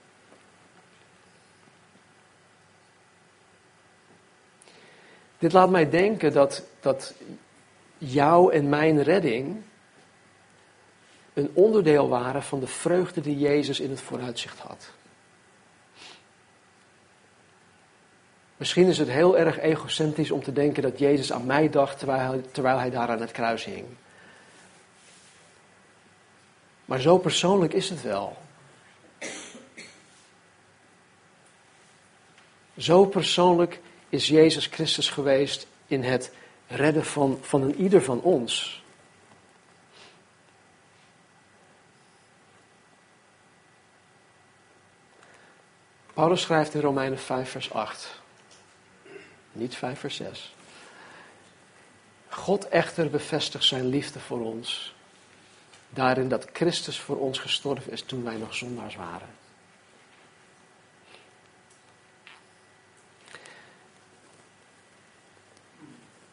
Dit 5.37 5.53
laat 5.53 5.69
mij 5.69 5.89
denken 5.89 6.33
dat, 6.33 6.63
dat 6.79 7.13
jouw 8.05 8.49
en 8.49 8.69
mijn 8.69 9.03
redding 9.03 9.61
een 11.33 11.51
onderdeel 11.53 12.09
waren 12.09 12.43
van 12.43 12.59
de 12.59 12.67
vreugde 12.67 13.21
die 13.21 13.37
Jezus 13.37 13.79
in 13.79 13.89
het 13.89 14.01
vooruitzicht 14.01 14.59
had. 14.59 14.91
Misschien 18.57 18.87
is 18.87 18.97
het 18.97 19.09
heel 19.09 19.37
erg 19.37 19.59
egocentrisch 19.59 20.31
om 20.31 20.43
te 20.43 20.53
denken 20.53 20.83
dat 20.83 20.99
Jezus 20.99 21.31
aan 21.31 21.45
mij 21.45 21.69
dacht 21.69 21.97
terwijl 21.97 22.29
hij, 22.29 22.41
terwijl 22.51 22.77
hij 22.77 22.89
daar 22.89 23.09
aan 23.09 23.21
het 23.21 23.31
kruis 23.31 23.65
hing. 23.65 23.85
Maar 26.85 26.99
zo 26.99 27.17
persoonlijk 27.17 27.73
is 27.73 27.89
het 27.89 28.01
wel. 28.01 28.37
Zo 32.77 33.05
persoonlijk 33.05 33.79
is 34.09 34.27
Jezus 34.27 34.65
Christus 34.65 35.09
geweest 35.09 35.67
in 35.87 36.03
het 36.03 36.31
redden 36.75 37.05
van, 37.05 37.37
van 37.41 37.61
een 37.61 37.75
ieder 37.75 38.01
van 38.03 38.21
ons. 38.21 38.83
Paulus 46.13 46.41
schrijft 46.41 46.73
in 46.73 46.81
Romeinen 46.81 47.19
5, 47.19 47.49
vers 47.49 47.73
8. 47.73 48.21
Niet 49.51 49.75
5 49.75 49.99
vers 49.99 50.15
6. 50.15 50.55
God 52.29 52.67
echter 52.67 53.09
bevestigt 53.09 53.63
zijn 53.63 53.85
liefde 53.85 54.19
voor 54.19 54.41
ons. 54.41 54.95
Daarin 55.89 56.27
dat 56.27 56.47
Christus 56.53 56.99
voor 56.99 57.17
ons 57.17 57.39
gestorven 57.39 57.91
is 57.91 58.01
toen 58.01 58.23
wij 58.23 58.37
nog 58.37 58.55
zondaars 58.55 58.95
waren. 58.95 59.42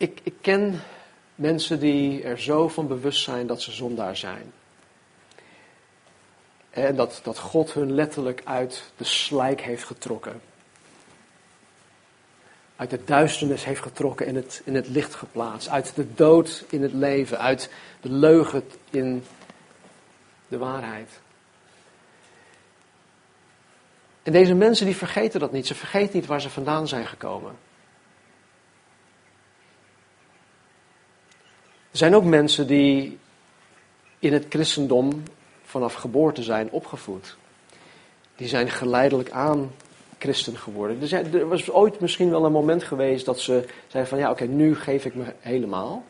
Ik, 0.00 0.20
ik 0.22 0.34
ken 0.40 0.80
mensen 1.34 1.80
die 1.80 2.22
er 2.22 2.40
zo 2.40 2.68
van 2.68 2.88
bewust 2.88 3.22
zijn 3.22 3.46
dat 3.46 3.62
ze 3.62 3.72
zondaar 3.72 4.16
zijn. 4.16 4.52
En 6.70 6.96
dat, 6.96 7.20
dat 7.22 7.38
God 7.38 7.72
hun 7.72 7.92
letterlijk 7.92 8.42
uit 8.44 8.92
de 8.96 9.04
slijk 9.04 9.60
heeft 9.60 9.84
getrokken 9.84 10.40
uit 12.80 12.90
de 12.90 13.04
duisternis 13.04 13.64
heeft 13.64 13.82
getrokken 13.82 14.26
en 14.26 14.34
het, 14.34 14.62
in 14.64 14.74
het 14.74 14.88
licht 14.88 15.14
geplaatst. 15.14 15.68
Uit 15.68 15.92
de 15.94 16.14
dood 16.14 16.64
in 16.68 16.82
het 16.82 16.92
leven, 16.92 17.38
uit 17.38 17.70
de 18.00 18.12
leugen 18.12 18.62
in 18.90 19.24
de 20.48 20.58
waarheid. 20.58 21.20
En 24.22 24.32
deze 24.32 24.54
mensen 24.54 24.86
die 24.86 24.96
vergeten 24.96 25.40
dat 25.40 25.52
niet. 25.52 25.66
Ze 25.66 25.74
vergeten 25.74 26.16
niet 26.16 26.26
waar 26.26 26.40
ze 26.40 26.50
vandaan 26.50 26.88
zijn 26.88 27.06
gekomen. 27.06 27.56
Er 31.90 31.98
zijn 31.98 32.14
ook 32.14 32.24
mensen 32.24 32.66
die 32.66 33.18
in 34.18 34.32
het 34.32 34.46
christendom 34.48 35.22
vanaf 35.62 35.94
geboorte 35.94 36.42
zijn 36.42 36.70
opgevoed. 36.70 37.36
Die 38.36 38.48
zijn 38.48 38.70
geleidelijk 38.70 39.30
aan 39.30 39.70
christen 40.18 40.56
geworden. 40.56 41.02
Er, 41.02 41.34
er, 41.34 41.48
was 41.48 41.70
ooit 41.70 42.00
misschien 42.00 42.30
wel 42.30 42.44
een 42.44 42.52
moment 42.52 42.84
geweest 42.84 43.24
dat 43.24 43.40
ze 43.40 43.64
zeiden 43.86 44.12
van 44.12 44.20
ja 44.20 44.30
oké, 44.30 44.44
nu 44.44 44.76
geef 44.76 45.04
ik 45.04 45.14
me 45.14 45.24
helemaal. 45.40 46.04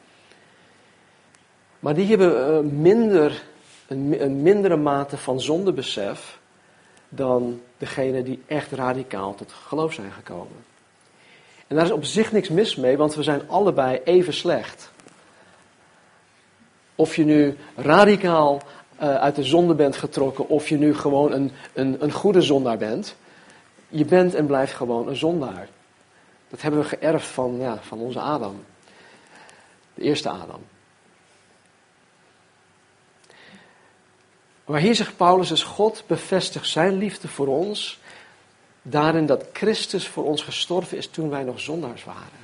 Maar 1.78 1.95
die 1.95 2.07
hebben 2.07 2.64
uh, 2.64 2.70
minder, 2.72 3.43
een, 3.87 4.43
mindere 4.43 4.76
mate 4.76 5.16
van 5.16 5.41
zondebesef 5.41 6.39
dan 7.09 7.61
degene 7.78 8.22
die 8.22 8.43
echt 8.47 8.72
radicaal 8.72 9.35
tot 9.35 9.53
geloof 9.53 9.93
zijn 9.93 10.12
gekomen. 10.12 10.64
En 11.66 11.76
daar 11.76 11.85
is 11.85 11.91
op 11.91 12.05
zich 12.05 12.33
niks 12.33 12.49
mis 12.49 12.76
mee, 12.76 12.97
want 12.97 13.14
we 13.14 13.22
zijn 13.22 13.49
allebei 13.49 14.01
even 14.05 14.33
slecht. 14.33 14.91
Of 17.01 17.17
je 17.17 17.25
nu 17.25 17.57
radicaal 17.77 18.63
uh, 19.03 19.15
uit 19.15 19.37
de 19.37 19.45
zonde 19.45 19.75
bent 19.75 19.97
getrokken, 19.97 20.49
of 20.49 20.69
je 20.69 20.79
nu 20.79 20.95
gewoon 20.95 21.33
een, 21.33 21.53
een, 21.73 21.97
een 22.03 22.13
goede 22.13 22.43
zondaar 22.43 22.79
bent. 22.79 23.17
Je 23.89 24.05
bent 24.05 24.35
en 24.35 24.47
blijft 24.47 24.73
gewoon 24.73 25.09
een 25.09 25.17
zondaar. 25.17 25.69
Dat 26.49 26.63
hebben 26.63 26.81
we 26.81 26.87
geërfd 26.87 27.27
van, 27.27 27.57
ja, 27.59 27.79
van 27.83 27.99
onze 27.99 28.21
Adam. 28.21 28.65
De 29.95 30.03
eerste 30.03 30.29
Adam. 30.29 30.61
Maar 34.65 34.81
hier 34.81 34.95
zegt 34.95 35.17
Paulus 35.17 35.49
dus, 35.49 35.63
God 35.63 36.03
bevestigt 36.07 36.69
zijn 36.69 36.97
liefde 36.97 37.29
voor 37.29 37.49
ons 37.49 38.01
daarin 38.83 39.27
dat 39.27 39.45
Christus 39.53 40.09
voor 40.09 40.25
ons 40.25 40.43
gestorven 40.43 40.97
is 40.97 41.09
toen 41.09 41.31
wij 41.31 41.43
nog 41.43 41.61
zondaars 41.61 42.05
waren. 42.05 42.39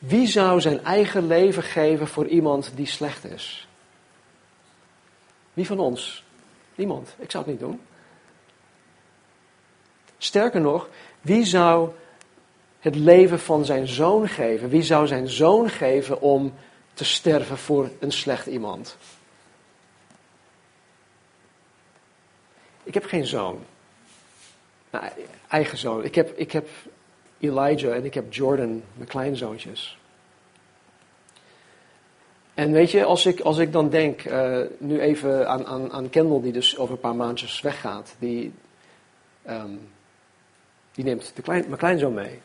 Wie 0.00 0.26
zou 0.26 0.60
zijn 0.60 0.84
eigen 0.84 1.26
leven 1.26 1.62
geven 1.62 2.08
voor 2.08 2.26
iemand 2.26 2.72
die 2.74 2.86
slecht 2.86 3.24
is? 3.24 3.68
Wie 5.52 5.66
van 5.66 5.78
ons? 5.78 6.24
Niemand. 6.74 7.14
Ik 7.18 7.30
zou 7.30 7.44
het 7.44 7.52
niet 7.52 7.62
doen. 7.62 7.80
Sterker 10.18 10.60
nog, 10.60 10.88
wie 11.20 11.44
zou 11.44 11.90
het 12.78 12.94
leven 12.94 13.40
van 13.40 13.64
zijn 13.64 13.86
zoon 13.86 14.28
geven? 14.28 14.68
Wie 14.68 14.82
zou 14.82 15.06
zijn 15.06 15.28
zoon 15.28 15.68
geven 15.68 16.20
om 16.20 16.54
te 16.94 17.04
sterven 17.04 17.58
voor 17.58 17.90
een 17.98 18.12
slecht 18.12 18.46
iemand? 18.46 18.96
Ik 22.82 22.94
heb 22.94 23.04
geen 23.04 23.26
zoon. 23.26 23.64
Nou, 24.90 25.04
eigen 25.48 25.78
zoon. 25.78 26.04
Ik 26.04 26.14
heb, 26.14 26.38
ik 26.38 26.52
heb 26.52 26.68
Elijah 27.40 27.94
en 27.94 28.04
ik 28.04 28.14
heb 28.14 28.32
Jordan, 28.32 28.82
mijn 28.94 29.08
kleinzoontjes. 29.08 29.98
En 32.54 32.72
weet 32.72 32.90
je, 32.90 33.04
als 33.04 33.26
ik, 33.26 33.40
als 33.40 33.58
ik 33.58 33.72
dan 33.72 33.90
denk, 33.90 34.24
uh, 34.24 34.60
nu 34.78 35.00
even 35.00 35.48
aan, 35.48 35.66
aan, 35.66 35.92
aan 35.92 36.10
Kendall, 36.10 36.40
die 36.40 36.52
dus 36.52 36.78
over 36.78 36.94
een 36.94 37.00
paar 37.00 37.14
maandjes 37.14 37.60
weggaat, 37.60 38.14
die 38.18 38.52
um, 39.48 39.80
die 40.92 41.04
neemt 41.04 41.32
de 41.34 41.42
klein, 41.42 41.64
mijn 41.66 41.78
kleinzoon 41.78 42.14
mee. 42.14 42.40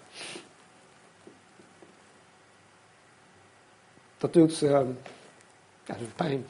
Dat 4.18 4.34
doet, 4.34 4.62
uh, 4.62 4.70
ja, 4.72 4.84
dat 5.86 6.00
doet 6.00 6.16
pijn. 6.16 6.46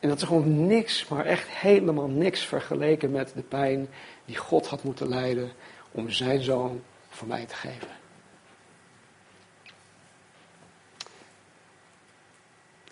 En 0.00 0.08
dat 0.08 0.18
is 0.18 0.24
gewoon 0.24 0.66
niks, 0.66 1.08
maar 1.08 1.26
echt 1.26 1.48
helemaal 1.48 2.08
niks 2.08 2.40
vergeleken 2.40 3.10
met 3.10 3.32
de 3.34 3.42
pijn 3.42 3.88
die 4.24 4.36
God 4.36 4.66
had 4.66 4.82
moeten 4.82 5.08
lijden 5.08 5.52
om 5.90 6.10
zijn 6.10 6.42
zoon 6.42 6.82
voor 7.08 7.28
mij 7.28 7.44
te 7.44 7.54
geven. 7.54 7.88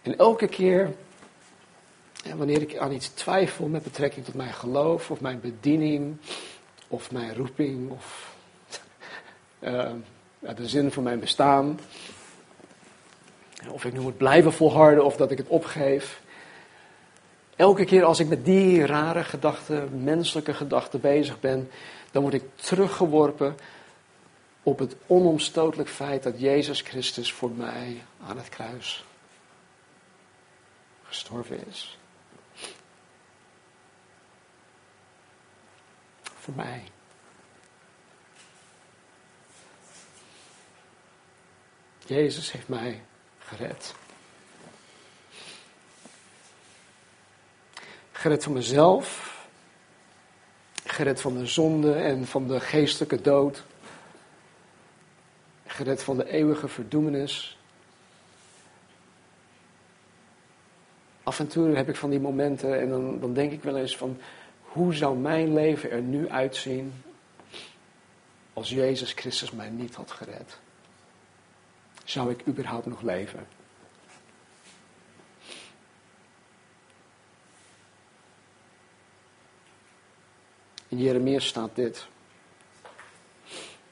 En 0.03 0.19
elke 0.19 0.49
keer 0.49 0.95
wanneer 2.37 2.61
ik 2.61 2.77
aan 2.77 2.93
iets 2.93 3.09
twijfel 3.09 3.67
met 3.67 3.83
betrekking 3.83 4.25
tot 4.25 4.35
mijn 4.35 4.53
geloof 4.53 5.11
of 5.11 5.21
mijn 5.21 5.41
bediening 5.41 6.17
of 6.89 7.11
mijn 7.11 7.35
roeping 7.35 7.91
of 7.91 8.35
uh, 9.61 9.91
de 10.57 10.69
zin 10.69 10.93
van 10.93 11.03
mijn 11.03 11.21
bestaan. 11.21 11.81
Of 13.71 13.85
ik 13.85 13.93
nu 13.93 14.01
moet 14.01 14.17
blijven 14.17 14.53
volharden 14.53 15.05
of 15.05 15.17
dat 15.17 15.31
ik 15.31 15.39
het 15.39 15.49
opgeef. 15.49 16.21
Elke 17.59 17.85
keer 17.85 18.05
als 18.05 18.21
ik 18.21 18.29
met 18.29 18.45
die 18.45 18.87
rare 18.87 19.25
gedachten, 19.25 20.03
menselijke 20.05 20.55
gedachten 20.55 21.01
bezig 21.01 21.41
ben, 21.41 21.71
dan 22.11 22.23
word 22.23 22.35
ik 22.35 22.45
teruggeworpen 22.55 23.57
op 24.63 24.79
het 24.79 24.97
onomstotelijk 25.07 25.89
feit 25.89 26.23
dat 26.23 26.41
Jezus 26.41 26.81
Christus 26.81 27.33
voor 27.33 27.51
mij 27.51 28.03
aan 28.27 28.37
het 28.37 28.49
kruis 28.49 29.05
gestorven 31.03 31.67
is. 31.69 31.99
voor 36.49 36.57
mij. 36.57 36.83
Jezus 42.07 42.53
heeft 42.53 42.69
mij 42.69 43.03
gered. 43.39 43.95
Gered 48.19 48.45
van 48.45 48.53
mezelf. 48.53 49.37
Gered 50.85 51.21
van 51.21 51.39
de 51.39 51.47
zonde 51.47 51.95
en 51.95 52.27
van 52.27 52.49
de 52.49 52.61
geestelijke 52.61 53.21
dood. 53.21 53.65
Gered 55.67 56.03
van 56.03 56.17
de 56.17 56.31
eeuwige 56.31 56.69
verdoemenis. 56.69 57.59
Af 61.23 61.39
en 61.39 61.49
toe 61.49 61.77
heb 61.77 61.89
ik 61.89 61.97
van 61.97 62.11
die 62.11 62.21
momenten 62.21 62.81
en 62.81 62.89
dan, 62.89 63.21
dan 63.21 63.35
denk 63.35 63.53
ik 63.53 63.63
wel 63.63 63.77
eens 63.77 63.97
van 63.97 64.21
hoe 64.61 64.95
zou 64.95 65.19
mijn 65.19 65.55
leven 65.55 65.91
er 65.91 66.03
nu 66.03 66.29
uitzien 66.29 66.93
als 68.53 68.69
Jezus 68.69 69.13
Christus 69.13 69.51
mij 69.51 69.71
niet 69.71 69.95
had 69.95 70.11
gered? 70.11 70.59
Zou 72.05 72.31
ik 72.31 72.47
überhaupt 72.47 72.87
nog 72.87 73.03
leven? 73.03 73.58
In 80.89 80.99
Jeremia 80.99 81.39
staat 81.39 81.71
dit. 81.75 82.07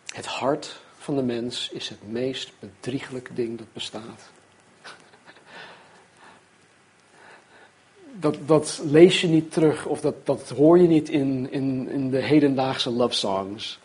Het 0.06 0.26
hart 0.26 0.80
van 0.98 1.16
de 1.16 1.22
mens 1.22 1.70
is 1.72 1.88
het 1.88 2.08
meest 2.08 2.52
bedriegelijke 2.58 3.34
ding 3.34 3.58
dat 3.58 3.72
bestaat. 3.72 4.30
Dat, 8.12 8.36
dat 8.46 8.80
lees 8.84 9.20
je 9.20 9.26
niet 9.26 9.52
terug 9.52 9.86
of 9.86 10.00
dat, 10.00 10.26
dat 10.26 10.48
hoor 10.48 10.78
je 10.78 10.88
niet 10.88 11.08
in, 11.08 11.48
in, 11.50 11.88
in 11.88 12.10
de 12.10 12.20
hedendaagse 12.20 12.90
love 12.90 13.14
songs. 13.14 13.78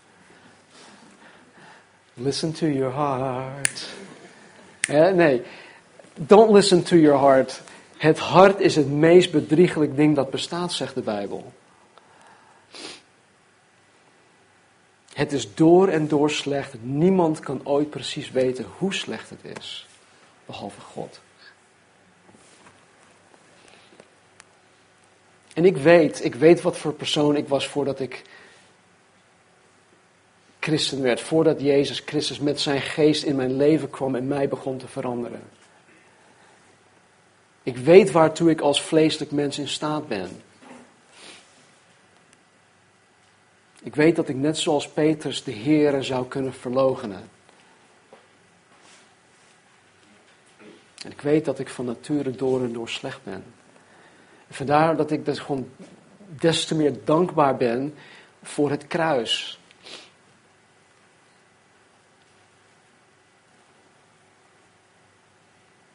Listen 2.14 2.52
to 2.52 2.68
your 2.68 2.94
heart. 2.94 3.90
nee, 5.16 5.42
don't 6.14 6.52
listen 6.52 6.84
to 6.84 6.96
your 6.96 7.20
heart. 7.20 7.62
Het 7.98 8.20
hart 8.20 8.60
is 8.60 8.76
het 8.76 8.90
meest 8.90 9.32
bedriegelijk 9.32 9.96
ding 9.96 10.16
dat 10.16 10.30
bestaat, 10.30 10.74
zegt 10.74 10.96
de 10.96 11.02
Bijbel. 11.02 11.52
Het 15.14 15.32
is 15.32 15.56
door 15.56 15.88
en 15.88 16.08
door 16.08 16.30
slecht. 16.30 16.74
Niemand 16.82 17.40
kan 17.40 17.62
ooit 17.64 17.90
precies 17.90 18.32
weten 18.32 18.66
hoe 18.78 18.94
slecht 18.94 19.30
het 19.30 19.58
is, 19.60 19.88
behalve 20.46 20.82
God. 20.82 21.20
En 25.54 25.66
ik 25.66 25.78
weet, 25.78 26.24
ik 26.24 26.36
weet 26.36 26.62
wat 26.62 26.78
voor 26.78 26.94
persoon 26.94 27.36
ik 27.36 27.48
was 27.48 27.68
voordat 27.68 28.00
ik 28.00 28.22
christen 30.60 31.02
werd. 31.02 31.22
Voordat 31.22 31.62
Jezus 31.62 32.02
Christus 32.06 32.40
met 32.40 32.60
zijn 32.60 32.82
geest 32.82 33.24
in 33.24 33.36
mijn 33.36 33.56
leven 33.56 33.90
kwam 33.90 34.16
en 34.16 34.28
mij 34.28 34.48
begon 34.48 34.78
te 34.78 34.88
veranderen. 34.88 35.42
Ik 37.64 37.78
weet 37.78 38.12
waartoe 38.12 38.50
ik 38.50 38.62
als 38.62 38.82
vleeselijk 38.82 39.32
mens 39.32 39.60
in 39.60 39.68
staat 39.68 40.08
ben. 40.08 40.42
Ik 43.84 43.96
weet 43.96 44.16
dat 44.16 44.28
ik 44.28 44.36
net 44.36 44.58
zoals 44.58 44.90
Petrus 44.90 45.44
de 45.44 45.52
Heer 45.52 46.04
zou 46.04 46.28
kunnen 46.28 46.54
verlogenen. 46.54 47.30
En 51.04 51.12
ik 51.12 51.22
weet 51.22 51.46
dat 51.46 51.60
ik 51.60 51.70
van 51.70 51.86
nature 51.86 52.32
door 52.32 52.64
en 52.64 52.74
door 52.74 52.90
slecht 52.90 53.24
ben. 53.24 53.44
En 54.48 54.56
vandaar 54.56 54.98
dat 54.98 55.12
ik 55.12 55.26
dus 55.26 55.40
gewoon 55.40 55.70
des 56.28 56.66
te 56.66 56.76
meer 56.76 56.94
dankbaar 57.04 57.58
ben 57.58 57.94
voor 58.44 58.70
het 58.70 58.88
kruis. 58.88 59.60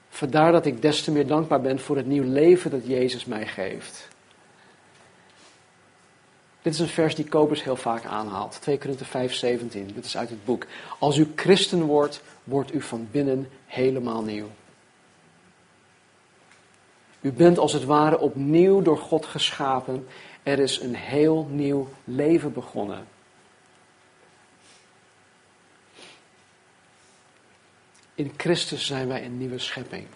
Vandaar 0.08 0.52
dat 0.52 0.66
ik 0.66 0.82
des 0.82 1.02
te 1.02 1.10
meer 1.10 1.26
dankbaar 1.26 1.60
ben 1.60 1.80
voor 1.80 1.96
het 1.96 2.06
nieuw 2.06 2.32
leven 2.32 2.70
dat 2.70 2.86
Jezus 2.86 3.24
mij 3.24 3.46
geeft. 3.46 4.08
Dit 6.66 6.74
is 6.74 6.80
een 6.80 6.88
vers 6.88 7.14
die 7.14 7.28
Kobus 7.28 7.64
heel 7.64 7.76
vaak 7.76 8.04
aanhaalt. 8.04 8.58
2 8.60 8.78
Korinthe 8.78 9.04
5, 9.04 9.34
17. 9.34 9.90
Dit 9.94 10.04
is 10.04 10.16
uit 10.16 10.30
het 10.30 10.44
boek. 10.44 10.66
Als 10.98 11.16
u 11.16 11.32
christen 11.36 11.82
wordt, 11.82 12.22
wordt 12.44 12.74
u 12.74 12.82
van 12.82 13.08
binnen 13.10 13.48
helemaal 13.66 14.22
nieuw. 14.22 14.50
U 17.20 17.32
bent 17.32 17.58
als 17.58 17.72
het 17.72 17.84
ware 17.84 18.18
opnieuw 18.18 18.82
door 18.82 18.98
God 18.98 19.26
geschapen. 19.26 20.06
Er 20.42 20.58
is 20.58 20.80
een 20.80 20.94
heel 20.94 21.46
nieuw 21.50 21.88
leven 22.04 22.52
begonnen. 22.52 23.06
In 28.14 28.32
Christus 28.36 28.86
zijn 28.86 29.08
wij 29.08 29.24
een 29.24 29.38
nieuwe 29.38 29.58
schepping. 29.58 30.06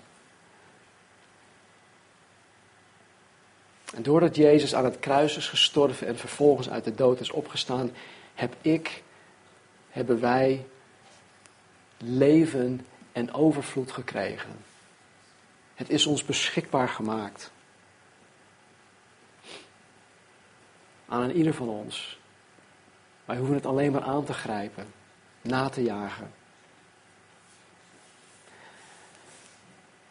En 3.94 4.02
doordat 4.02 4.36
Jezus 4.36 4.74
aan 4.74 4.84
het 4.84 4.98
kruis 4.98 5.36
is 5.36 5.48
gestorven 5.48 6.06
en 6.06 6.18
vervolgens 6.18 6.70
uit 6.70 6.84
de 6.84 6.94
dood 6.94 7.20
is 7.20 7.30
opgestaan, 7.30 7.90
heb 8.34 8.54
ik, 8.60 9.02
hebben 9.90 10.20
wij 10.20 10.66
leven 11.96 12.86
en 13.12 13.32
overvloed 13.32 13.92
gekregen. 13.92 14.64
Het 15.74 15.90
is 15.90 16.06
ons 16.06 16.24
beschikbaar 16.24 16.88
gemaakt. 16.88 17.50
Aan 21.08 21.30
ieder 21.30 21.54
van 21.54 21.68
ons. 21.68 22.18
Wij 23.24 23.36
hoeven 23.36 23.54
het 23.54 23.66
alleen 23.66 23.92
maar 23.92 24.02
aan 24.02 24.24
te 24.24 24.32
grijpen, 24.32 24.86
na 25.40 25.68
te 25.68 25.82
jagen. 25.82 26.32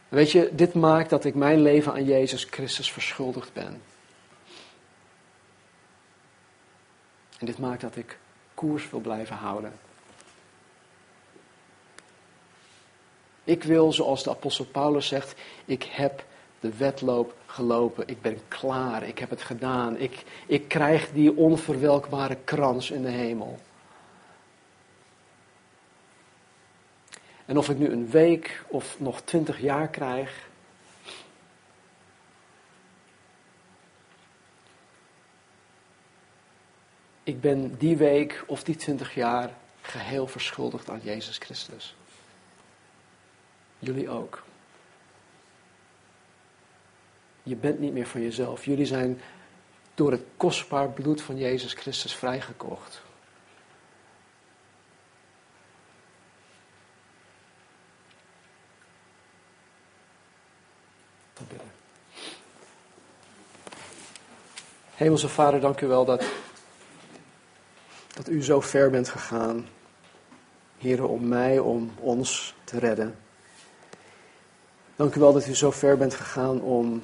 Weet 0.09 0.31
je, 0.31 0.49
dit 0.51 0.73
maakt 0.73 1.09
dat 1.09 1.25
ik 1.25 1.35
mijn 1.35 1.61
leven 1.61 1.91
aan 1.91 2.05
Jezus 2.05 2.43
Christus 2.43 2.91
verschuldigd 2.91 3.53
ben. 3.53 3.81
En 7.37 7.45
dit 7.45 7.57
maakt 7.57 7.81
dat 7.81 7.95
ik 7.95 8.17
koers 8.53 8.89
wil 8.89 8.99
blijven 8.99 9.35
houden. 9.35 9.73
Ik 13.43 13.63
wil, 13.63 13.93
zoals 13.93 14.23
de 14.23 14.29
apostel 14.29 14.65
Paulus 14.65 15.07
zegt, 15.07 15.35
ik 15.65 15.83
heb 15.83 16.23
de 16.59 16.73
wedloop 16.77 17.33
gelopen. 17.45 18.07
Ik 18.07 18.21
ben 18.21 18.39
klaar. 18.47 19.03
Ik 19.03 19.19
heb 19.19 19.29
het 19.29 19.41
gedaan. 19.41 19.97
Ik, 19.97 20.23
ik 20.47 20.67
krijg 20.67 21.11
die 21.11 21.37
onverwelkbare 21.37 22.37
krans 22.43 22.91
in 22.91 23.01
de 23.01 23.09
hemel. 23.09 23.59
En 27.49 27.57
of 27.57 27.69
ik 27.69 27.77
nu 27.77 27.87
een 27.87 28.09
week 28.09 28.63
of 28.67 28.99
nog 28.99 29.21
twintig 29.21 29.59
jaar 29.59 29.87
krijg. 29.87 30.47
Ik 37.23 37.41
ben 37.41 37.77
die 37.77 37.97
week 37.97 38.43
of 38.47 38.63
die 38.63 38.75
twintig 38.75 39.13
jaar 39.13 39.53
geheel 39.81 40.27
verschuldigd 40.27 40.89
aan 40.89 40.99
Jezus 41.03 41.37
Christus. 41.37 41.95
Jullie 43.79 44.09
ook. 44.09 44.43
Je 47.43 47.55
bent 47.55 47.79
niet 47.79 47.93
meer 47.93 48.07
van 48.07 48.21
jezelf. 48.21 48.65
Jullie 48.65 48.85
zijn 48.85 49.21
door 49.93 50.11
het 50.11 50.23
kostbaar 50.37 50.89
bloed 50.89 51.21
van 51.21 51.37
Jezus 51.37 51.73
Christus 51.73 52.15
vrijgekocht. 52.15 53.01
Hemelse 64.99 65.29
Vader, 65.29 65.59
dank 65.59 65.81
u 65.81 65.87
wel 65.87 66.05
dat, 66.05 66.23
dat 68.13 68.29
u 68.29 68.43
zo 68.43 68.61
ver 68.61 68.89
bent 68.89 69.09
gegaan. 69.09 69.67
Heren, 70.77 71.09
om 71.09 71.27
mij, 71.27 71.59
om 71.59 71.91
ons 71.99 72.55
te 72.63 72.79
redden. 72.79 73.15
Dank 74.95 75.15
u 75.15 75.19
wel 75.19 75.33
dat 75.33 75.47
u 75.47 75.55
zo 75.55 75.71
ver 75.71 75.97
bent 75.97 76.13
gegaan 76.13 76.61
om 76.61 77.01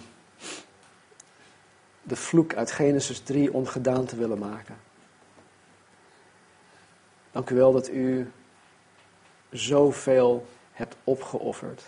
de 2.03 2.15
vloek 2.15 2.55
uit 2.55 2.71
Genesis 2.71 3.19
3 3.19 3.53
ongedaan 3.53 4.05
te 4.05 4.15
willen 4.15 4.39
maken. 4.39 4.77
Dank 7.31 7.49
u 7.49 7.55
wel 7.55 7.71
dat 7.71 7.89
u 7.89 8.31
zoveel 9.49 10.47
hebt 10.71 10.95
opgeofferd. 11.03 11.83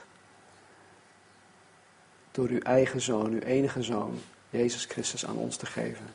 Door 2.31 2.47
uw 2.47 2.59
eigen 2.59 3.01
zoon, 3.01 3.31
uw 3.31 3.39
enige 3.39 3.83
zoon, 3.83 4.19
Jezus 4.57 4.85
Christus 4.85 5.25
aan 5.25 5.37
ons 5.37 5.55
te 5.55 5.65
geven. 5.65 6.05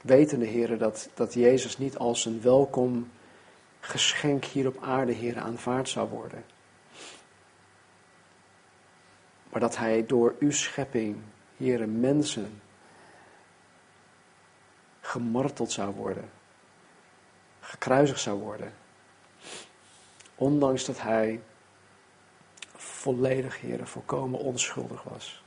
Wetende, 0.00 0.46
heren, 0.46 0.78
dat, 0.78 1.08
dat 1.14 1.34
Jezus 1.34 1.78
niet 1.78 1.96
als 1.98 2.24
een 2.24 2.42
welkom 2.42 3.10
geschenk 3.80 4.44
hier 4.44 4.66
op 4.66 4.82
aarde, 4.82 5.12
heren, 5.12 5.42
aanvaard 5.42 5.88
zou 5.88 6.08
worden. 6.08 6.44
Maar 9.50 9.60
dat 9.60 9.76
hij 9.76 10.06
door 10.06 10.34
uw 10.38 10.50
schepping, 10.50 11.16
heren, 11.56 12.00
mensen 12.00 12.60
gemarteld 15.00 15.72
zou 15.72 15.94
worden. 15.94 16.30
Gekruisigd 17.60 18.20
zou 18.20 18.38
worden. 18.38 18.72
Ondanks 20.40 20.84
dat 20.84 21.00
hij 21.00 21.40
volledig, 22.76 23.60
heren, 23.60 23.86
volkomen 23.86 24.40
onschuldig 24.40 25.02
was. 25.02 25.42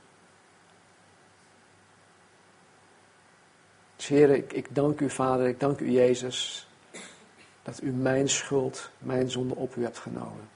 Dus 3.96 4.10
ik, 4.10 4.74
dank 4.74 5.00
u, 5.00 5.10
Vader, 5.10 5.46
ik 5.46 5.60
dank 5.60 5.80
u, 5.80 5.90
Jezus, 5.90 6.68
dat 7.62 7.82
u 7.82 7.92
mijn 7.92 8.28
schuld, 8.28 8.90
mijn 8.98 9.30
zonde 9.30 9.54
op 9.54 9.76
u 9.76 9.82
hebt 9.82 9.98
genomen. 9.98 10.48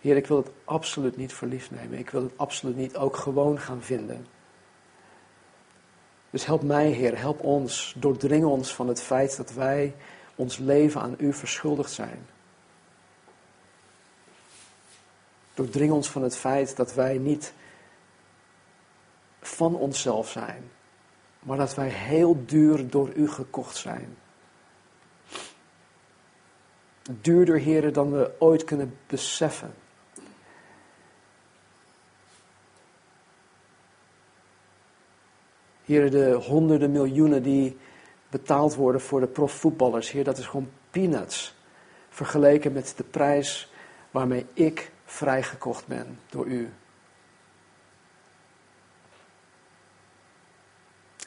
Heer, 0.00 0.16
ik 0.16 0.26
wil 0.26 0.36
het 0.36 0.50
absoluut 0.64 1.16
niet 1.16 1.32
verliefd 1.32 1.70
nemen. 1.70 1.98
Ik 1.98 2.10
wil 2.10 2.22
het 2.22 2.38
absoluut 2.38 2.76
niet 2.76 2.96
ook 2.96 3.16
gewoon 3.16 3.60
gaan 3.60 3.82
vinden. 3.82 4.26
Dus 6.34 6.46
help 6.46 6.62
mij, 6.62 6.90
Heer, 6.90 7.18
help 7.18 7.40
ons, 7.40 7.94
doordring 7.96 8.44
ons 8.44 8.74
van 8.74 8.88
het 8.88 9.02
feit 9.02 9.36
dat 9.36 9.52
wij 9.52 9.94
ons 10.34 10.58
leven 10.58 11.00
aan 11.00 11.14
U 11.18 11.32
verschuldigd 11.32 11.90
zijn. 11.90 12.26
Doordring 15.54 15.92
ons 15.92 16.10
van 16.10 16.22
het 16.22 16.36
feit 16.36 16.76
dat 16.76 16.94
wij 16.94 17.18
niet 17.18 17.52
van 19.40 19.74
onszelf 19.74 20.30
zijn, 20.30 20.70
maar 21.40 21.58
dat 21.58 21.74
wij 21.74 21.88
heel 21.88 22.44
duur 22.46 22.90
door 22.90 23.12
U 23.12 23.28
gekocht 23.28 23.76
zijn. 23.76 24.16
Duurder, 27.02 27.58
heren, 27.58 27.92
dan 27.92 28.12
we 28.12 28.30
ooit 28.38 28.64
kunnen 28.64 28.98
beseffen. 29.06 29.74
Heren, 35.84 36.10
de 36.10 36.32
honderden 36.32 36.90
miljoenen 36.90 37.42
die 37.42 37.76
betaald 38.30 38.74
worden 38.74 39.00
voor 39.00 39.20
de 39.20 39.26
profvoetballers, 39.26 40.10
Heer, 40.10 40.24
dat 40.24 40.38
is 40.38 40.46
gewoon 40.46 40.70
peanuts. 40.90 41.54
Vergeleken 42.08 42.72
met 42.72 42.94
de 42.96 43.04
prijs 43.04 43.72
waarmee 44.10 44.46
ik 44.52 44.92
vrijgekocht 45.04 45.86
ben 45.86 46.18
door 46.30 46.46
u. 46.46 46.72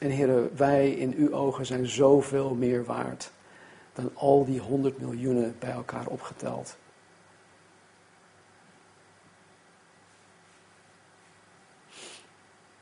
En 0.00 0.10
heren, 0.10 0.56
wij 0.56 0.90
in 0.90 1.14
uw 1.14 1.32
ogen 1.32 1.66
zijn 1.66 1.86
zoveel 1.86 2.54
meer 2.54 2.84
waard 2.84 3.30
dan 3.92 4.10
al 4.14 4.44
die 4.44 4.60
honderd 4.60 4.98
miljoenen 4.98 5.56
bij 5.58 5.70
elkaar 5.70 6.06
opgeteld. 6.06 6.76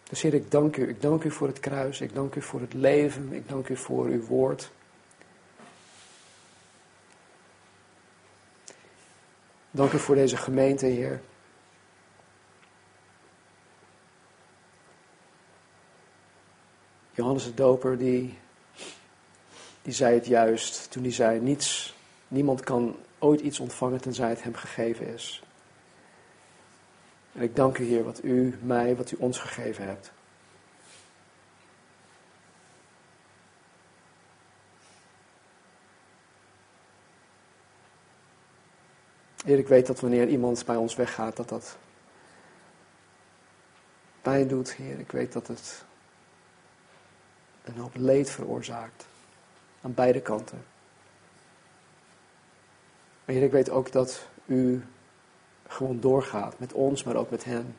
Dus 0.08 0.22
Heer, 0.22 0.34
ik 0.34 0.50
dank 0.50 0.76
u. 0.76 0.88
Ik 0.88 1.00
dank 1.00 1.24
u 1.24 1.30
voor 1.30 1.46
het 1.46 1.60
kruis. 1.60 2.00
Ik 2.00 2.14
dank 2.14 2.34
u 2.34 2.42
voor 2.42 2.60
het 2.60 2.74
leven. 2.74 3.32
Ik 3.32 3.48
dank 3.48 3.68
u 3.68 3.76
voor 3.76 4.04
uw 4.06 4.22
woord. 4.22 4.70
Dank 9.70 9.92
u 9.92 9.98
voor 9.98 10.14
deze 10.14 10.36
gemeente, 10.36 10.86
Heer. 10.86 11.20
Johannes 17.10 17.44
de 17.44 17.54
Doper, 17.54 17.98
die, 17.98 18.38
die 19.82 19.92
zei 19.92 20.14
het 20.14 20.26
juist 20.26 20.90
toen 20.90 21.02
hij 21.02 21.12
zei, 21.12 21.40
niets, 21.40 21.94
niemand 22.28 22.60
kan 22.60 22.96
ooit 23.18 23.40
iets 23.40 23.60
ontvangen 23.60 24.00
tenzij 24.00 24.28
het 24.28 24.42
hem 24.42 24.54
gegeven 24.54 25.14
is. 25.14 25.45
En 27.36 27.42
ik 27.42 27.56
dank 27.56 27.78
u, 27.78 27.84
Heer, 27.84 28.04
wat 28.04 28.24
u 28.24 28.58
mij, 28.62 28.96
wat 28.96 29.10
u 29.10 29.16
ons 29.18 29.38
gegeven 29.38 29.86
hebt. 29.86 30.12
Heer, 39.44 39.58
ik 39.58 39.68
weet 39.68 39.86
dat 39.86 40.00
wanneer 40.00 40.28
iemand 40.28 40.64
bij 40.64 40.76
ons 40.76 40.94
weggaat, 40.94 41.36
dat 41.36 41.48
dat 41.48 41.76
pijn 44.22 44.48
doet, 44.48 44.72
Heer. 44.72 44.98
Ik 44.98 45.12
weet 45.12 45.32
dat 45.32 45.46
het 45.46 45.84
een 47.64 47.76
hoop 47.78 47.96
leed 47.96 48.30
veroorzaakt. 48.30 49.06
Aan 49.80 49.94
beide 49.94 50.20
kanten. 50.20 50.64
Maar 53.24 53.34
Heer, 53.34 53.44
ik 53.44 53.52
weet 53.52 53.70
ook 53.70 53.92
dat 53.92 54.28
u 54.46 54.84
gewoon 55.68 56.00
doorgaat 56.00 56.58
met 56.58 56.72
ons, 56.72 57.04
maar 57.04 57.16
ook 57.16 57.30
met 57.30 57.44
hen. 57.44 57.76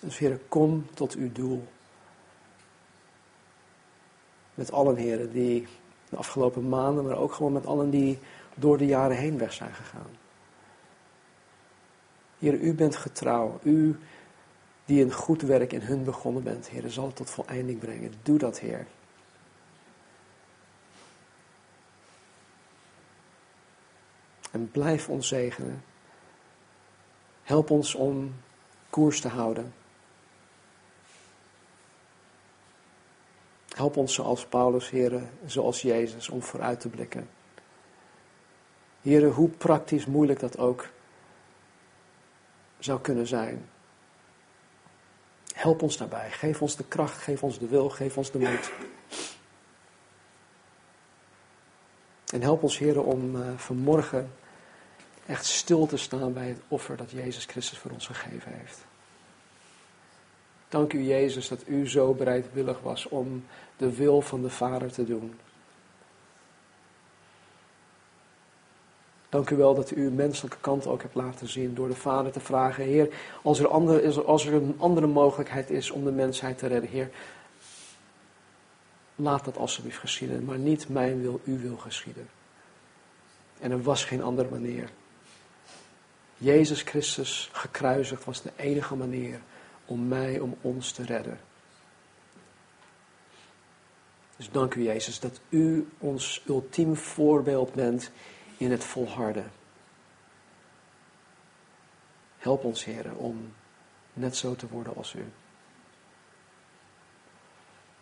Dus 0.00 0.18
Heer, 0.18 0.40
kom 0.48 0.86
tot 0.94 1.14
uw 1.14 1.32
doel. 1.32 1.64
Met 4.54 4.72
allen, 4.72 4.96
heren, 4.96 5.32
die 5.32 5.66
de 6.08 6.16
afgelopen 6.16 6.68
maanden, 6.68 7.04
maar 7.04 7.18
ook 7.18 7.32
gewoon 7.32 7.52
met 7.52 7.66
allen 7.66 7.90
die 7.90 8.18
door 8.54 8.78
de 8.78 8.86
jaren 8.86 9.16
heen 9.16 9.38
weg 9.38 9.52
zijn 9.52 9.74
gegaan. 9.74 10.10
Heer, 12.38 12.54
u 12.54 12.74
bent 12.74 12.96
getrouw. 12.96 13.58
U 13.62 13.98
die 14.84 15.04
een 15.04 15.12
goed 15.12 15.42
werk 15.42 15.72
in 15.72 15.80
hun 15.80 16.04
begonnen 16.04 16.42
bent, 16.42 16.68
Heer, 16.68 16.90
zal 16.90 17.06
het 17.06 17.16
tot 17.16 17.30
voleinding 17.30 17.78
brengen. 17.78 18.12
Doe 18.22 18.38
dat, 18.38 18.58
Heer. 18.58 18.86
En 24.56 24.70
blijf 24.70 25.08
ons 25.08 25.28
zegenen. 25.28 25.84
Help 27.42 27.70
ons 27.70 27.94
om 27.94 28.34
koers 28.90 29.20
te 29.20 29.28
houden. 29.28 29.74
Help 33.68 33.96
ons 33.96 34.14
zoals 34.14 34.46
Paulus, 34.46 34.90
heren, 34.90 35.30
zoals 35.46 35.82
Jezus, 35.82 36.28
om 36.28 36.42
vooruit 36.42 36.80
te 36.80 36.88
blikken. 36.88 37.28
Heren, 39.02 39.30
hoe 39.30 39.48
praktisch 39.48 40.06
moeilijk 40.06 40.40
dat 40.40 40.58
ook 40.58 40.88
zou 42.78 43.00
kunnen 43.00 43.26
zijn. 43.26 43.68
Help 45.54 45.82
ons 45.82 45.96
daarbij. 45.96 46.30
Geef 46.30 46.62
ons 46.62 46.76
de 46.76 46.84
kracht, 46.84 47.22
geef 47.22 47.42
ons 47.42 47.58
de 47.58 47.66
wil, 47.66 47.88
geef 47.88 48.16
ons 48.16 48.30
de 48.30 48.38
moed. 48.38 48.72
En 52.32 52.42
help 52.42 52.62
ons, 52.62 52.78
heren, 52.78 53.04
om 53.04 53.36
uh, 53.36 53.48
vanmorgen 53.56 54.30
echt 55.26 55.44
stil 55.44 55.86
te 55.86 55.96
staan 55.96 56.32
bij 56.32 56.48
het 56.48 56.60
offer 56.68 56.96
dat 56.96 57.10
Jezus 57.10 57.44
Christus 57.44 57.78
voor 57.78 57.90
ons 57.90 58.06
gegeven 58.06 58.52
heeft. 58.52 58.84
Dank 60.68 60.92
u, 60.92 61.02
Jezus, 61.02 61.48
dat 61.48 61.62
u 61.66 61.88
zo 61.88 62.14
bereidwillig 62.14 62.80
was 62.80 63.08
om 63.08 63.44
de 63.76 63.96
wil 63.96 64.20
van 64.20 64.42
de 64.42 64.50
Vader 64.50 64.92
te 64.92 65.04
doen. 65.04 65.38
Dank 69.28 69.50
u 69.50 69.56
wel 69.56 69.74
dat 69.74 69.90
u 69.90 70.04
uw 70.04 70.10
menselijke 70.10 70.58
kant 70.60 70.86
ook 70.86 71.02
hebt 71.02 71.14
laten 71.14 71.48
zien 71.48 71.74
door 71.74 71.88
de 71.88 71.94
Vader 71.94 72.32
te 72.32 72.40
vragen, 72.40 72.84
Heer, 72.84 73.14
als 73.42 73.58
er, 73.58 73.68
andere, 73.68 74.22
als 74.22 74.46
er 74.46 74.54
een 74.54 74.74
andere 74.78 75.06
mogelijkheid 75.06 75.70
is 75.70 75.90
om 75.90 76.04
de 76.04 76.10
mensheid 76.10 76.58
te 76.58 76.66
redden, 76.66 76.90
Heer, 76.90 77.10
laat 79.14 79.44
dat 79.44 79.56
alsjeblieft 79.56 79.98
geschieden, 79.98 80.44
maar 80.44 80.58
niet 80.58 80.88
mijn 80.88 81.20
wil, 81.20 81.40
uw 81.44 81.58
wil 81.58 81.76
geschieden. 81.76 82.28
En 83.60 83.70
er 83.70 83.82
was 83.82 84.04
geen 84.04 84.22
andere 84.22 84.48
manier. 84.50 84.90
Jezus 86.38 86.82
Christus 86.82 87.50
gekruisigd 87.52 88.24
was 88.24 88.42
de 88.42 88.52
enige 88.56 88.94
manier 88.94 89.40
om 89.84 90.08
mij, 90.08 90.40
om 90.40 90.56
ons 90.60 90.92
te 90.92 91.04
redden. 91.04 91.40
Dus 94.36 94.50
dank 94.50 94.74
u 94.74 94.82
Jezus 94.82 95.20
dat 95.20 95.40
u 95.48 95.88
ons 95.98 96.42
ultiem 96.46 96.96
voorbeeld 96.96 97.72
bent 97.72 98.10
in 98.56 98.70
het 98.70 98.84
volharden. 98.84 99.50
Help 102.38 102.64
ons 102.64 102.84
Heer 102.84 103.14
om 103.16 103.52
net 104.12 104.36
zo 104.36 104.56
te 104.56 104.68
worden 104.68 104.96
als 104.96 105.14
u. 105.14 105.24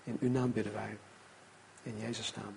In 0.05 0.17
uw 0.21 0.31
naam 0.31 0.53
bidden 0.53 0.73
wij. 0.73 0.99
In 1.83 1.99
Jezus' 1.99 2.35
naam. 2.35 2.57